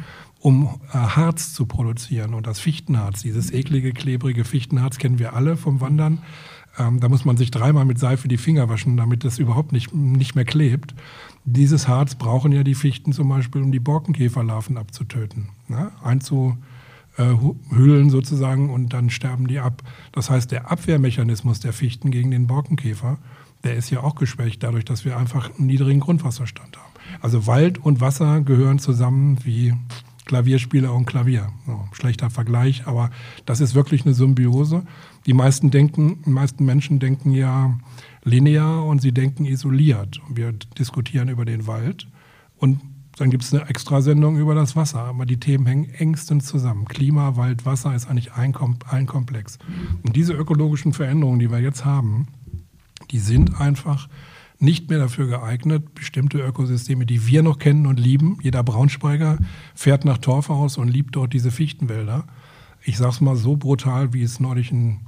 um 0.42 0.80
äh, 0.92 0.98
Harz 0.98 1.54
zu 1.54 1.66
produzieren. 1.66 2.34
Und 2.34 2.46
das 2.46 2.58
Fichtenharz, 2.58 3.22
dieses 3.22 3.52
eklige, 3.52 3.92
klebrige 3.92 4.44
Fichtenharz 4.44 4.98
kennen 4.98 5.18
wir 5.20 5.34
alle 5.34 5.56
vom 5.56 5.80
Wandern. 5.80 6.18
Ähm, 6.78 7.00
da 7.00 7.08
muss 7.08 7.24
man 7.24 7.36
sich 7.36 7.50
dreimal 7.50 7.84
mit 7.84 7.98
Seife 7.98 8.26
die 8.26 8.38
Finger 8.38 8.68
waschen, 8.68 8.96
damit 8.96 9.24
das 9.24 9.38
überhaupt 9.38 9.72
nicht, 9.72 9.94
nicht 9.94 10.34
mehr 10.34 10.44
klebt. 10.44 10.94
Dieses 11.44 11.86
Harz 11.86 12.16
brauchen 12.16 12.50
ja 12.50 12.64
die 12.64 12.74
Fichten 12.74 13.12
zum 13.12 13.28
Beispiel, 13.28 13.62
um 13.62 13.70
die 13.70 13.78
Borkenkäferlarven 13.78 14.78
abzutöten. 14.78 15.50
Ne? 15.68 15.92
Einzu, 16.02 16.56
äh, 17.18 17.34
sozusagen 18.08 18.70
und 18.70 18.92
dann 18.92 19.10
sterben 19.10 19.46
die 19.46 19.60
ab. 19.60 19.82
Das 20.10 20.28
heißt, 20.28 20.50
der 20.50 20.72
Abwehrmechanismus 20.72 21.60
der 21.60 21.72
Fichten 21.72 22.10
gegen 22.10 22.32
den 22.32 22.48
Borkenkäfer, 22.48 23.18
der 23.62 23.76
ist 23.76 23.90
ja 23.90 24.02
auch 24.02 24.16
geschwächt 24.16 24.62
dadurch, 24.62 24.84
dass 24.84 25.04
wir 25.04 25.16
einfach 25.16 25.56
einen 25.56 25.68
niedrigen 25.68 26.00
Grundwasserstand 26.00 26.76
haben. 26.76 26.92
Also 27.20 27.46
Wald 27.46 27.78
und 27.78 28.00
Wasser 28.00 28.40
gehören 28.40 28.78
zusammen 28.78 29.38
wie 29.44 29.74
Klavierspieler 30.24 30.92
und 30.92 31.06
Klavier. 31.06 31.48
So, 31.66 31.84
schlechter 31.92 32.30
Vergleich, 32.30 32.86
aber 32.86 33.10
das 33.44 33.60
ist 33.60 33.74
wirklich 33.74 34.04
eine 34.04 34.14
Symbiose. 34.14 34.84
Die 35.26 35.32
meisten 35.32 35.70
denken, 35.70 36.22
die 36.24 36.30
meisten 36.30 36.64
Menschen 36.64 36.98
denken 36.98 37.32
ja 37.32 37.78
linear 38.24 38.84
und 38.84 39.02
sie 39.02 39.12
denken 39.12 39.44
isoliert. 39.44 40.20
Wir 40.28 40.52
diskutieren 40.52 41.28
über 41.28 41.44
den 41.44 41.66
Wald 41.66 42.06
und 42.56 42.80
dann 43.16 43.30
gibt 43.30 43.42
es 43.42 43.52
eine 43.52 43.68
Extrasendung 43.68 44.38
über 44.38 44.54
das 44.54 44.74
Wasser, 44.74 45.00
aber 45.00 45.26
die 45.26 45.38
Themen 45.38 45.66
hängen 45.66 45.90
engstens 45.94 46.46
zusammen. 46.46 46.86
Klima, 46.86 47.36
Wald, 47.36 47.66
Wasser 47.66 47.94
ist 47.94 48.08
eigentlich 48.08 48.32
ein, 48.32 48.54
ein 48.88 49.06
Komplex. 49.06 49.58
Und 50.02 50.16
diese 50.16 50.32
ökologischen 50.32 50.92
Veränderungen, 50.94 51.38
die 51.38 51.50
wir 51.50 51.60
jetzt 51.60 51.84
haben, 51.84 52.28
die 53.10 53.18
sind 53.18 53.60
einfach 53.60 54.08
nicht 54.62 54.88
mehr 54.88 55.00
dafür 55.00 55.26
geeignet, 55.26 55.94
bestimmte 55.94 56.38
Ökosysteme, 56.38 57.04
die 57.04 57.26
wir 57.26 57.42
noch 57.42 57.58
kennen 57.58 57.86
und 57.86 57.98
lieben. 57.98 58.38
Jeder 58.42 58.62
Braunschweiger 58.62 59.38
fährt 59.74 60.04
nach 60.04 60.18
Torfhaus 60.18 60.78
und 60.78 60.88
liebt 60.88 61.16
dort 61.16 61.32
diese 61.32 61.50
Fichtenwälder. 61.50 62.24
Ich 62.84 62.96
sage 62.96 63.10
es 63.10 63.20
mal 63.20 63.36
so 63.36 63.56
brutal, 63.56 64.12
wie 64.12 64.22
es 64.22 64.38
neulich 64.38 64.70
ein 64.70 65.00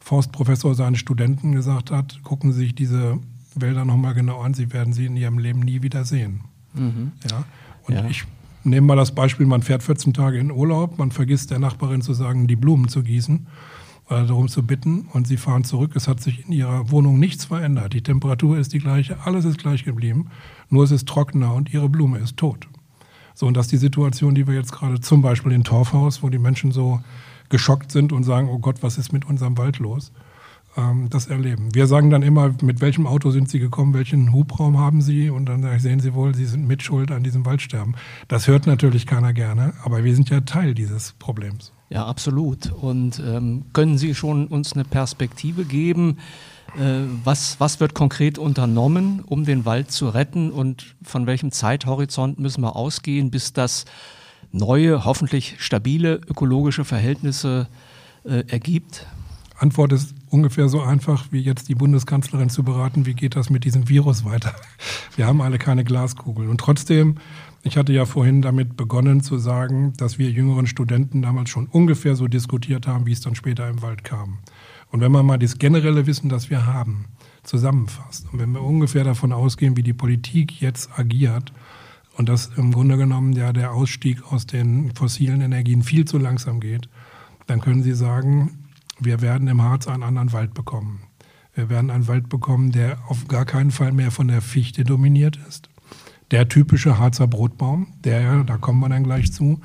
Forstprofessor 0.00 0.74
seinen 0.74 0.96
Studenten 0.96 1.52
gesagt 1.52 1.90
hat, 1.90 2.22
gucken 2.22 2.52
Sie 2.52 2.60
sich 2.60 2.74
diese 2.74 3.18
Wälder 3.54 3.84
nochmal 3.84 4.14
genau 4.14 4.40
an, 4.40 4.54
Sie 4.54 4.72
werden 4.72 4.92
sie 4.92 5.06
in 5.06 5.16
Ihrem 5.16 5.38
Leben 5.38 5.60
nie 5.60 5.82
wieder 5.82 6.04
sehen. 6.04 6.40
Mhm. 6.72 7.12
Ja? 7.30 7.44
Und 7.84 7.94
ja. 7.94 8.06
ich 8.08 8.24
nehme 8.64 8.86
mal 8.86 8.96
das 8.96 9.14
Beispiel, 9.14 9.46
man 9.46 9.62
fährt 9.62 9.82
14 9.82 10.14
Tage 10.14 10.38
in 10.38 10.50
Urlaub, 10.50 10.98
man 10.98 11.10
vergisst 11.10 11.50
der 11.50 11.58
Nachbarin 11.58 12.00
zu 12.00 12.14
sagen, 12.14 12.46
die 12.46 12.56
Blumen 12.56 12.88
zu 12.88 13.02
gießen 13.02 13.46
darum 14.12 14.48
zu 14.48 14.62
bitten 14.62 15.08
und 15.12 15.26
sie 15.26 15.36
fahren 15.36 15.64
zurück. 15.64 15.92
Es 15.94 16.08
hat 16.08 16.20
sich 16.20 16.46
in 16.46 16.52
ihrer 16.52 16.90
Wohnung 16.90 17.18
nichts 17.18 17.44
verändert. 17.44 17.92
Die 17.92 18.02
Temperatur 18.02 18.58
ist 18.58 18.72
die 18.72 18.78
gleiche, 18.78 19.16
alles 19.24 19.44
ist 19.44 19.58
gleich 19.58 19.84
geblieben, 19.84 20.28
nur 20.68 20.84
es 20.84 20.90
ist 20.90 21.08
trockener 21.08 21.54
und 21.54 21.72
ihre 21.72 21.88
Blume 21.88 22.18
ist 22.18 22.36
tot. 22.36 22.68
So, 23.34 23.46
und 23.46 23.56
das 23.56 23.66
ist 23.66 23.72
die 23.72 23.78
Situation, 23.78 24.34
die 24.34 24.46
wir 24.46 24.54
jetzt 24.54 24.72
gerade 24.72 25.00
zum 25.00 25.22
Beispiel 25.22 25.52
in 25.52 25.64
Torfhaus, 25.64 26.22
wo 26.22 26.28
die 26.28 26.38
Menschen 26.38 26.72
so 26.72 27.00
geschockt 27.48 27.92
sind 27.92 28.12
und 28.12 28.24
sagen, 28.24 28.48
oh 28.48 28.58
Gott, 28.58 28.82
was 28.82 28.98
ist 28.98 29.12
mit 29.12 29.24
unserem 29.24 29.56
Wald 29.58 29.78
los? 29.78 30.12
Ähm, 30.76 31.08
das 31.10 31.26
erleben. 31.26 31.74
Wir 31.74 31.86
sagen 31.86 32.10
dann 32.10 32.22
immer, 32.22 32.54
mit 32.62 32.80
welchem 32.80 33.06
Auto 33.06 33.30
sind 33.30 33.48
Sie 33.48 33.58
gekommen, 33.58 33.94
welchen 33.94 34.32
Hubraum 34.32 34.78
haben 34.78 35.02
Sie? 35.02 35.30
Und 35.30 35.46
dann 35.46 35.78
sehen 35.78 36.00
Sie 36.00 36.14
wohl, 36.14 36.34
Sie 36.34 36.46
sind 36.46 36.66
mitschuld 36.66 37.10
an 37.10 37.22
diesem 37.22 37.44
Waldsterben. 37.44 37.96
Das 38.28 38.46
hört 38.46 38.66
natürlich 38.66 39.06
keiner 39.06 39.32
gerne, 39.32 39.74
aber 39.84 40.04
wir 40.04 40.14
sind 40.14 40.30
ja 40.30 40.40
Teil 40.40 40.74
dieses 40.74 41.12
Problems. 41.18 41.72
Ja, 41.90 42.06
absolut. 42.06 42.72
Und 42.72 43.22
ähm, 43.24 43.64
können 43.72 43.98
Sie 43.98 44.14
schon 44.14 44.46
uns 44.46 44.72
eine 44.72 44.84
Perspektive 44.84 45.64
geben? 45.64 46.18
Äh, 46.78 47.02
was, 47.22 47.60
was 47.60 47.80
wird 47.80 47.92
konkret 47.92 48.38
unternommen, 48.38 49.22
um 49.26 49.44
den 49.44 49.66
Wald 49.66 49.90
zu 49.90 50.08
retten? 50.08 50.50
Und 50.50 50.96
von 51.02 51.26
welchem 51.26 51.52
Zeithorizont 51.52 52.38
müssen 52.38 52.62
wir 52.62 52.76
ausgehen, 52.76 53.30
bis 53.30 53.52
das 53.52 53.84
neue, 54.52 55.04
hoffentlich 55.04 55.56
stabile 55.58 56.14
ökologische 56.26 56.84
Verhältnisse 56.84 57.68
äh, 58.24 58.44
ergibt? 58.48 59.06
Antwort 59.58 59.92
ist 59.92 60.14
ungefähr 60.32 60.68
so 60.68 60.80
einfach, 60.80 61.26
wie 61.30 61.40
jetzt 61.40 61.68
die 61.68 61.74
Bundeskanzlerin 61.74 62.48
zu 62.48 62.62
beraten, 62.62 63.04
wie 63.06 63.14
geht 63.14 63.36
das 63.36 63.50
mit 63.50 63.64
diesem 63.64 63.88
Virus 63.88 64.24
weiter. 64.24 64.54
Wir 65.16 65.26
haben 65.26 65.42
alle 65.42 65.58
keine 65.58 65.84
Glaskugel. 65.84 66.48
Und 66.48 66.58
trotzdem, 66.58 67.16
ich 67.62 67.76
hatte 67.76 67.92
ja 67.92 68.06
vorhin 68.06 68.40
damit 68.40 68.76
begonnen 68.76 69.22
zu 69.22 69.38
sagen, 69.38 69.92
dass 69.98 70.18
wir 70.18 70.30
jüngeren 70.30 70.66
Studenten 70.66 71.22
damals 71.22 71.50
schon 71.50 71.66
ungefähr 71.66 72.16
so 72.16 72.26
diskutiert 72.26 72.86
haben, 72.86 73.06
wie 73.06 73.12
es 73.12 73.20
dann 73.20 73.34
später 73.34 73.68
im 73.68 73.82
Wald 73.82 74.04
kam. 74.04 74.38
Und 74.90 75.00
wenn 75.00 75.12
man 75.12 75.26
mal 75.26 75.38
das 75.38 75.58
generelle 75.58 76.06
Wissen, 76.06 76.28
das 76.28 76.48
wir 76.48 76.66
haben, 76.66 77.04
zusammenfasst 77.42 78.26
und 78.32 78.38
wenn 78.38 78.52
wir 78.52 78.62
ungefähr 78.62 79.04
davon 79.04 79.32
ausgehen, 79.32 79.76
wie 79.76 79.82
die 79.82 79.92
Politik 79.92 80.60
jetzt 80.60 80.98
agiert, 80.98 81.52
und 82.16 82.28
dass 82.28 82.50
im 82.56 82.72
Grunde 82.72 82.96
genommen 82.96 83.32
ja 83.32 83.52
der 83.52 83.72
Ausstieg 83.72 84.22
aus 84.30 84.46
den 84.46 84.94
fossilen 84.94 85.40
Energien 85.40 85.82
viel 85.82 86.04
zu 86.04 86.18
langsam 86.18 86.60
geht, 86.60 86.88
dann 87.46 87.60
können 87.60 87.82
Sie 87.82 87.94
sagen, 87.94 88.61
wir 89.04 89.20
werden 89.20 89.48
im 89.48 89.62
Harz 89.62 89.86
einen 89.88 90.02
anderen 90.02 90.32
Wald 90.32 90.54
bekommen. 90.54 91.02
Wir 91.54 91.68
werden 91.68 91.90
einen 91.90 92.08
Wald 92.08 92.28
bekommen, 92.28 92.72
der 92.72 92.98
auf 93.08 93.28
gar 93.28 93.44
keinen 93.44 93.70
Fall 93.70 93.92
mehr 93.92 94.10
von 94.10 94.28
der 94.28 94.40
Fichte 94.40 94.84
dominiert 94.84 95.38
ist. 95.48 95.68
Der 96.30 96.48
typische 96.48 96.98
Harzer 96.98 97.26
Brotbaum, 97.26 97.88
der, 98.04 98.44
da 98.44 98.56
kommen 98.56 98.80
wir 98.80 98.88
dann 98.88 99.04
gleich 99.04 99.32
zu, 99.32 99.60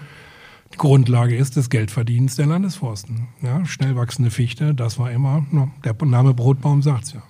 die 0.74 0.78
Grundlage 0.78 1.36
ist 1.36 1.56
des 1.56 1.70
Geldverdienens 1.70 2.36
der 2.36 2.48
Landesforsten. 2.48 3.30
Ja, 3.42 3.66
schnell 3.66 3.96
wachsende 3.96 4.32
Fichte, 4.32 4.76
das 4.76 5.00
war 5.00 5.12
immer, 5.12 5.46
der 5.86 5.96
Name 6.06 6.34
Brotbaum 6.34 6.82
sagt 6.82 7.06
es 7.06 7.14
ja. 7.14 7.24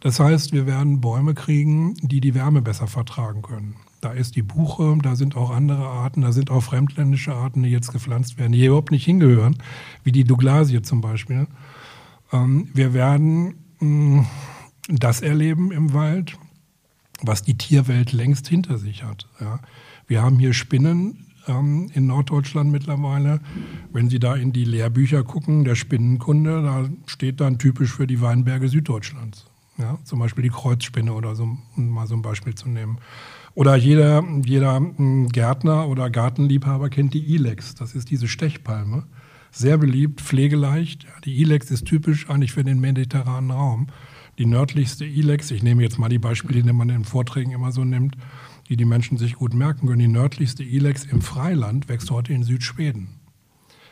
Das 0.00 0.18
heißt, 0.18 0.52
wir 0.52 0.66
werden 0.66 1.02
Bäume 1.02 1.34
kriegen, 1.34 1.94
die 2.00 2.22
die 2.22 2.34
Wärme 2.34 2.62
besser 2.62 2.86
vertragen 2.86 3.42
können. 3.42 3.76
Da 4.00 4.12
ist 4.12 4.36
die 4.36 4.42
Buche, 4.42 4.96
da 5.02 5.14
sind 5.14 5.36
auch 5.36 5.50
andere 5.50 5.86
Arten, 5.86 6.22
da 6.22 6.32
sind 6.32 6.50
auch 6.50 6.62
fremdländische 6.62 7.34
Arten, 7.34 7.62
die 7.62 7.68
jetzt 7.68 7.92
gepflanzt 7.92 8.38
werden, 8.38 8.52
die 8.52 8.58
hier 8.58 8.68
überhaupt 8.68 8.92
nicht 8.92 9.04
hingehören, 9.04 9.58
wie 10.04 10.12
die 10.12 10.24
Douglasie 10.24 10.82
zum 10.82 11.00
Beispiel. 11.00 11.46
Ähm, 12.32 12.68
wir 12.72 12.94
werden 12.94 13.54
mm, 13.80 14.20
das 14.88 15.20
erleben 15.20 15.70
im 15.70 15.92
Wald, 15.92 16.38
was 17.22 17.42
die 17.42 17.58
Tierwelt 17.58 18.12
längst 18.12 18.48
hinter 18.48 18.78
sich 18.78 19.04
hat. 19.04 19.28
Wir 20.06 20.22
haben 20.22 20.38
hier 20.38 20.54
Spinnen 20.54 21.26
ähm, 21.46 21.90
in 21.94 22.06
Norddeutschland 22.06 22.70
mittlerweile. 22.70 23.40
Wenn 23.92 24.08
Sie 24.08 24.18
da 24.18 24.34
in 24.34 24.52
die 24.52 24.64
Lehrbücher 24.64 25.22
gucken, 25.22 25.64
der 25.64 25.74
Spinnenkunde, 25.74 26.62
da 26.62 26.88
steht 27.06 27.40
dann 27.40 27.58
typisch 27.58 27.92
für 27.92 28.06
die 28.06 28.20
Weinberge 28.20 28.68
Süddeutschlands. 28.68 29.46
Ja, 29.78 29.98
zum 30.04 30.18
Beispiel 30.18 30.42
die 30.42 30.50
Kreuzspinne 30.50 31.12
oder 31.12 31.34
so, 31.34 31.56
um 31.76 31.88
mal 31.88 32.06
so 32.06 32.14
ein 32.14 32.22
Beispiel 32.22 32.54
zu 32.54 32.68
nehmen. 32.68 32.98
Oder 33.54 33.76
jeder, 33.76 34.24
jeder 34.44 34.76
hm, 34.76 35.28
Gärtner 35.28 35.88
oder 35.88 36.10
Gartenliebhaber 36.10 36.88
kennt 36.88 37.14
die 37.14 37.34
Ilex. 37.34 37.74
Das 37.74 37.94
ist 37.94 38.10
diese 38.10 38.28
Stechpalme. 38.28 39.04
Sehr 39.50 39.78
beliebt, 39.78 40.20
pflegeleicht. 40.20 41.06
Die 41.24 41.40
Ilex 41.40 41.70
ist 41.70 41.84
typisch 41.86 42.30
eigentlich 42.30 42.52
für 42.52 42.62
den 42.62 42.80
mediterranen 42.80 43.50
Raum. 43.50 43.88
Die 44.38 44.46
nördlichste 44.46 45.04
Ilex, 45.04 45.50
ich 45.50 45.62
nehme 45.62 45.82
jetzt 45.82 45.98
mal 45.98 46.08
die 46.08 46.18
Beispiele, 46.18 46.62
die 46.62 46.72
man 46.72 46.88
in 46.88 47.00
den 47.00 47.04
Vorträgen 47.04 47.50
immer 47.50 47.72
so 47.72 47.84
nimmt, 47.84 48.16
die 48.68 48.76
die 48.76 48.84
Menschen 48.84 49.18
sich 49.18 49.34
gut 49.34 49.52
merken 49.52 49.88
können. 49.88 49.98
Die 49.98 50.08
nördlichste 50.08 50.62
Ilex 50.62 51.04
im 51.04 51.20
Freiland 51.20 51.88
wächst 51.88 52.10
heute 52.10 52.32
in 52.32 52.44
Südschweden. 52.44 53.08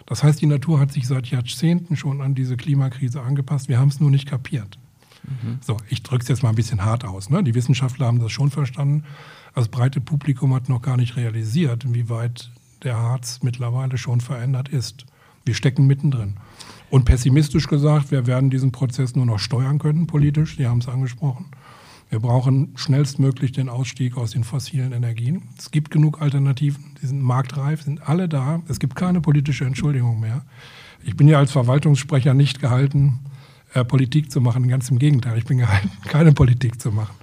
Das 0.07 0.23
heißt, 0.23 0.41
die 0.41 0.47
Natur 0.47 0.81
hat 0.81 0.93
sich 0.93 1.07
seit 1.07 1.27
Jahrzehnten 1.27 1.97
schon 1.97 2.23
an 2.23 2.35
diese 2.35 2.57
Klimakrise 2.57 3.21
angepasst. 3.21 3.69
Wir 3.69 3.79
haben 3.79 3.89
es 3.89 4.01
nur 4.01 4.11
nicht 4.11 4.27
kapiert. 4.27 4.79
Mhm. 5.25 5.59
So, 5.61 5.77
ich 5.91 6.03
drücke 6.03 6.23
es 6.23 6.29
jetzt 6.29 6.43
mal 6.43 6.49
ein 6.49 6.55
bisschen 6.55 6.85
hart 6.85 7.05
aus. 7.05 7.29
Ne? 7.29 7.43
Die 7.43 7.55
Wissenschaftler 7.55 8.07
haben 8.07 8.21
das 8.21 8.33
schon 8.33 8.51
verstanden. 8.51 9.05
Das 9.55 9.69
breite 9.69 10.01
Publikum 10.01 10.55
hat 10.55 10.69
noch 10.69 10.83
gar 10.83 10.97
nicht 10.97 11.17
realisiert, 11.17 11.85
inwieweit 11.85 12.51
der 12.83 12.97
Harz 12.97 13.41
mittlerweile 13.43 13.99
schon 13.99 14.21
verändert 14.21 14.69
ist. 14.69 15.07
Wir 15.45 15.55
stecken 15.55 15.87
mittendrin. 15.87 16.37
Und 16.91 17.05
pessimistisch 17.05 17.67
gesagt, 17.67 18.11
wir 18.11 18.27
werden 18.27 18.51
diesen 18.51 18.73
Prozess 18.73 19.15
nur 19.15 19.27
noch 19.27 19.39
steuern 19.39 19.79
können, 19.79 20.07
politisch. 20.07 20.57
Sie 20.57 20.67
haben 20.67 20.79
es 20.79 20.89
angesprochen. 20.89 21.47
Wir 22.11 22.21
brauchen 22.21 22.73
schnellstmöglich 22.77 23.53
den 23.53 23.69
Ausstieg 23.69 24.17
aus 24.17 24.31
den 24.31 24.43
fossilen 24.43 24.93
Energien. 24.93 25.43
Es 25.59 25.71
gibt 25.71 25.91
genug 25.91 26.23
Alternativen, 26.23 26.95
die 27.03 27.07
sind 27.07 27.23
marktreif, 27.23 27.83
sind 27.83 28.09
alle 28.09 28.29
da. 28.29 28.63
Es 28.69 28.79
gibt 28.79 28.97
keine 28.97 29.21
politische 29.21 29.67
Entschuldigung 29.67 30.19
mehr. 30.19 30.43
Ich 31.05 31.17
bin 31.17 31.29
ja 31.29 31.39
als 31.39 31.53
Verwaltungssprecher 31.53 32.33
nicht 32.33 32.61
gehalten, 32.61 33.21
äh, 33.75 33.85
Politik 33.85 34.31
zu 34.31 34.41
machen. 34.41 34.69
Ganz 34.69 34.91
im 34.91 34.99
Gegenteil, 34.99 35.37
ich 35.37 35.45
bin 35.45 35.59
gehalten, 35.59 35.91
keine 36.09 36.33
Politik 36.33 36.81
zu 36.81 36.91
machen. 36.91 37.15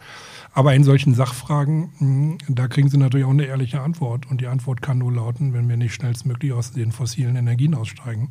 Aber 0.56 0.74
in 0.74 0.84
solchen 0.84 1.14
Sachfragen, 1.14 1.92
hm, 2.00 2.38
da 2.48 2.68
kriegen 2.68 2.90
Sie 2.90 2.98
natürlich 2.98 3.26
auch 3.26 3.32
eine 3.32 3.46
ehrliche 3.46 3.82
Antwort. 3.82 4.26
Und 4.32 4.42
die 4.42 4.48
Antwort 4.48 4.82
kann 4.82 4.98
nur 4.98 5.12
lauten, 5.12 5.54
wenn 5.54 5.70
wir 5.70 5.78
nicht 5.78 5.94
schnellstmöglich 5.94 6.54
aus 6.54 6.72
den 6.72 6.92
fossilen 6.92 7.36
Energien 7.36 7.76
aussteigen, 7.76 8.30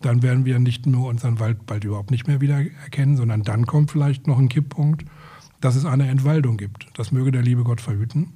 dann 0.00 0.22
werden 0.22 0.44
wir 0.44 0.58
nicht 0.60 0.86
nur 0.86 1.08
unseren 1.08 1.40
Wald 1.40 1.66
bald 1.66 1.82
überhaupt 1.82 2.10
nicht 2.12 2.28
mehr 2.28 2.40
wieder 2.40 2.60
erkennen, 2.84 3.16
sondern 3.16 3.42
dann 3.42 3.66
kommt 3.66 3.90
vielleicht 3.90 4.28
noch 4.28 4.38
ein 4.38 4.48
Kipppunkt 4.48 5.04
dass 5.60 5.76
es 5.76 5.84
eine 5.84 6.08
Entwaldung 6.08 6.56
gibt. 6.56 6.86
Das 6.94 7.12
möge 7.12 7.32
der 7.32 7.42
liebe 7.42 7.64
Gott 7.64 7.80
verhüten. 7.80 8.32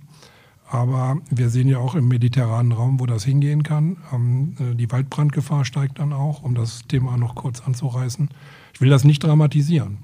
Aber 0.68 1.18
wir 1.30 1.48
sehen 1.48 1.68
ja 1.68 1.78
auch 1.78 1.96
im 1.96 2.06
mediterranen 2.06 2.72
Raum, 2.72 3.00
wo 3.00 3.06
das 3.06 3.24
hingehen 3.24 3.64
kann. 3.64 3.96
Ähm, 4.12 4.54
äh, 4.60 4.74
die 4.76 4.90
Waldbrandgefahr 4.90 5.64
steigt 5.64 5.98
dann 5.98 6.12
auch, 6.12 6.42
um 6.42 6.54
das 6.54 6.82
Thema 6.86 7.16
noch 7.16 7.34
kurz 7.34 7.60
anzureißen. 7.60 8.28
Ich 8.74 8.80
will 8.80 8.90
das 8.90 9.04
nicht 9.04 9.24
dramatisieren. 9.24 9.98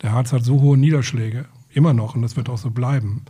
Der 0.00 0.12
Harz 0.12 0.32
hat 0.32 0.44
so 0.44 0.60
hohe 0.60 0.78
Niederschläge, 0.78 1.46
immer 1.74 1.92
noch, 1.92 2.14
und 2.14 2.22
das 2.22 2.36
wird 2.36 2.48
auch 2.48 2.58
so 2.58 2.70
bleiben, 2.70 3.22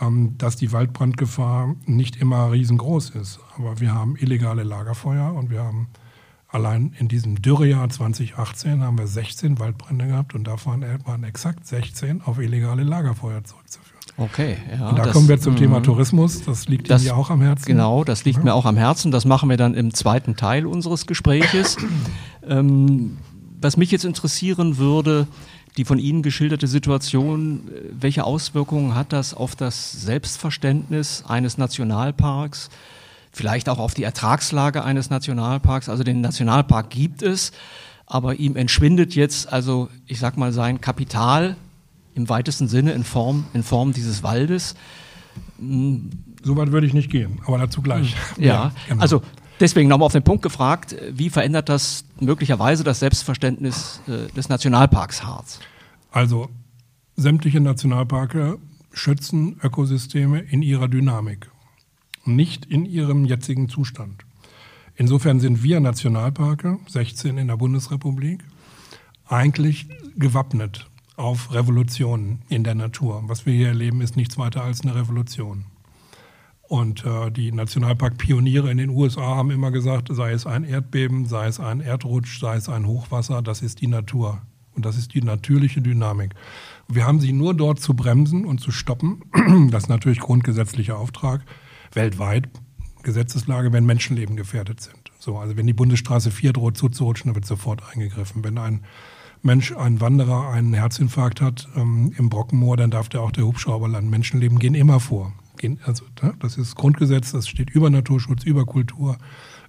ähm, 0.00 0.36
dass 0.38 0.56
die 0.56 0.72
Waldbrandgefahr 0.72 1.74
nicht 1.86 2.16
immer 2.16 2.52
riesengroß 2.52 3.10
ist. 3.10 3.40
Aber 3.56 3.80
wir 3.80 3.94
haben 3.94 4.16
illegale 4.16 4.62
Lagerfeuer 4.62 5.32
und 5.34 5.50
wir 5.50 5.62
haben 5.62 5.88
Allein 6.54 6.94
in 7.00 7.08
diesem 7.08 7.42
Dürrejahr 7.42 7.88
2018 7.88 8.80
haben 8.80 8.96
wir 8.96 9.08
16 9.08 9.58
Waldbrände 9.58 10.06
gehabt 10.06 10.36
und 10.36 10.44
davon 10.44 10.84
waren 11.04 11.24
exakt 11.24 11.66
16 11.66 12.22
auf 12.22 12.38
illegale 12.38 12.84
Lagerfeuer 12.84 13.42
zurückzuführen. 13.42 14.00
Okay, 14.16 14.58
ja. 14.70 14.88
Und 14.88 14.96
da 14.96 15.02
das, 15.02 15.14
kommen 15.14 15.26
wir 15.26 15.40
zum 15.40 15.56
Thema 15.56 15.80
mhm. 15.80 15.82
Tourismus. 15.82 16.44
Das 16.44 16.68
liegt 16.68 16.88
das, 16.88 17.02
Ihnen 17.02 17.08
ja 17.08 17.14
auch 17.16 17.30
am 17.30 17.40
Herzen. 17.40 17.66
Genau, 17.66 18.04
das 18.04 18.24
liegt 18.24 18.38
ja. 18.38 18.44
mir 18.44 18.54
auch 18.54 18.66
am 18.66 18.76
Herzen. 18.76 19.10
Das 19.10 19.24
machen 19.24 19.50
wir 19.50 19.56
dann 19.56 19.74
im 19.74 19.92
zweiten 19.94 20.36
Teil 20.36 20.64
unseres 20.64 21.06
Gespräches. 21.06 21.76
ähm, 22.48 23.16
was 23.60 23.76
mich 23.76 23.90
jetzt 23.90 24.04
interessieren 24.04 24.78
würde, 24.78 25.26
die 25.76 25.84
von 25.84 25.98
Ihnen 25.98 26.22
geschilderte 26.22 26.66
Situation, 26.66 27.68
welche 27.90 28.24
Auswirkungen 28.24 28.94
hat 28.94 29.12
das 29.12 29.34
auf 29.34 29.56
das 29.56 29.92
Selbstverständnis 29.92 31.24
eines 31.26 31.58
Nationalparks? 31.58 32.70
vielleicht 33.34 33.68
auch 33.68 33.78
auf 33.78 33.94
die 33.94 34.04
Ertragslage 34.04 34.84
eines 34.84 35.10
Nationalparks. 35.10 35.88
Also 35.88 36.04
den 36.04 36.20
Nationalpark 36.20 36.90
gibt 36.90 37.22
es, 37.22 37.52
aber 38.06 38.36
ihm 38.36 38.56
entschwindet 38.56 39.14
jetzt 39.14 39.52
also, 39.52 39.88
ich 40.06 40.20
sag 40.20 40.36
mal, 40.36 40.52
sein 40.52 40.80
Kapital 40.80 41.56
im 42.14 42.28
weitesten 42.28 42.68
Sinne 42.68 42.92
in 42.92 43.02
Form, 43.02 43.46
in 43.52 43.62
Form 43.62 43.92
dieses 43.92 44.22
Waldes. 44.22 44.76
So 45.58 46.56
weit 46.56 46.70
würde 46.70 46.86
ich 46.86 46.94
nicht 46.94 47.10
gehen, 47.10 47.40
aber 47.46 47.58
dazu 47.58 47.82
gleich. 47.82 48.14
Ja, 48.38 48.44
ja 48.46 48.72
genau. 48.88 49.02
also 49.02 49.22
deswegen 49.60 49.88
nochmal 49.88 50.06
auf 50.06 50.12
den 50.12 50.24
Punkt 50.24 50.42
gefragt, 50.42 50.96
wie 51.10 51.30
verändert 51.30 51.68
das 51.68 52.04
möglicherweise 52.20 52.84
das 52.84 53.00
Selbstverständnis 53.00 54.00
äh, 54.06 54.32
des 54.32 54.48
Nationalparks 54.48 55.24
Harz? 55.24 55.60
Also 56.10 56.48
sämtliche 57.16 57.60
Nationalparke 57.60 58.58
schützen 58.92 59.58
Ökosysteme 59.62 60.40
in 60.40 60.62
ihrer 60.62 60.88
Dynamik 60.88 61.50
nicht 62.26 62.66
in 62.66 62.84
ihrem 62.86 63.24
jetzigen 63.24 63.68
Zustand. 63.68 64.24
Insofern 64.96 65.40
sind 65.40 65.62
wir 65.62 65.80
Nationalparke, 65.80 66.78
16 66.86 67.38
in 67.38 67.48
der 67.48 67.56
Bundesrepublik, 67.56 68.44
eigentlich 69.26 69.88
gewappnet 70.16 70.88
auf 71.16 71.52
Revolutionen 71.52 72.42
in 72.48 72.64
der 72.64 72.74
Natur. 72.74 73.22
Was 73.26 73.46
wir 73.46 73.54
hier 73.54 73.68
erleben, 73.68 74.00
ist 74.00 74.16
nichts 74.16 74.38
weiter 74.38 74.62
als 74.62 74.82
eine 74.82 74.94
Revolution. 74.94 75.66
Und 76.68 77.04
äh, 77.04 77.30
die 77.30 77.52
Nationalpark-Pioniere 77.52 78.70
in 78.70 78.78
den 78.78 78.90
USA 78.90 79.36
haben 79.36 79.50
immer 79.50 79.70
gesagt, 79.70 80.08
sei 80.10 80.32
es 80.32 80.46
ein 80.46 80.64
Erdbeben, 80.64 81.26
sei 81.26 81.46
es 81.46 81.60
ein 81.60 81.80
Erdrutsch, 81.80 82.40
sei 82.40 82.56
es 82.56 82.68
ein 82.68 82.86
Hochwasser, 82.86 83.42
das 83.42 83.62
ist 83.62 83.80
die 83.80 83.86
Natur. 83.86 84.40
Und 84.74 84.84
das 84.84 84.96
ist 84.96 85.14
die 85.14 85.22
natürliche 85.22 85.82
Dynamik. 85.82 86.34
Wir 86.88 87.06
haben 87.06 87.20
sie 87.20 87.32
nur 87.32 87.54
dort 87.54 87.80
zu 87.80 87.94
bremsen 87.94 88.44
und 88.44 88.60
zu 88.60 88.70
stoppen. 88.70 89.22
Das 89.70 89.84
ist 89.84 89.88
natürlich 89.88 90.20
grundgesetzlicher 90.20 90.98
Auftrag 90.98 91.44
weltweit 91.92 92.48
Gesetzeslage, 93.02 93.72
wenn 93.72 93.84
Menschenleben 93.84 94.34
gefährdet 94.34 94.80
sind. 94.80 95.12
So, 95.18 95.38
also 95.38 95.56
wenn 95.56 95.66
die 95.66 95.72
Bundesstraße 95.74 96.30
4 96.30 96.54
droht 96.54 96.76
zuzurutschen, 96.76 97.28
dann 97.28 97.34
wird 97.36 97.46
sofort 97.46 97.82
eingegriffen. 97.92 98.42
Wenn 98.42 98.58
ein 98.58 98.80
Mensch, 99.42 99.72
ein 99.76 100.00
Wanderer 100.00 100.48
einen 100.48 100.72
Herzinfarkt 100.72 101.40
hat 101.40 101.68
ähm, 101.76 102.12
im 102.16 102.30
Brockenmoor, 102.30 102.78
dann 102.78 102.90
darf 102.90 103.10
der 103.10 103.20
auch 103.20 103.30
der 103.30 103.44
Hubschrauber 103.44 103.88
landen. 103.88 104.10
Menschenleben 104.10 104.58
gehen 104.58 104.74
immer 104.74 105.00
vor. 105.00 105.32
Also, 105.84 106.04
ne, 106.22 106.34
das 106.40 106.56
ist 106.56 106.74
Grundgesetz, 106.74 107.32
das 107.32 107.48
steht 107.48 107.70
über 107.70 107.90
Naturschutz, 107.90 108.44
über 108.44 108.66
Kultur, 108.66 109.18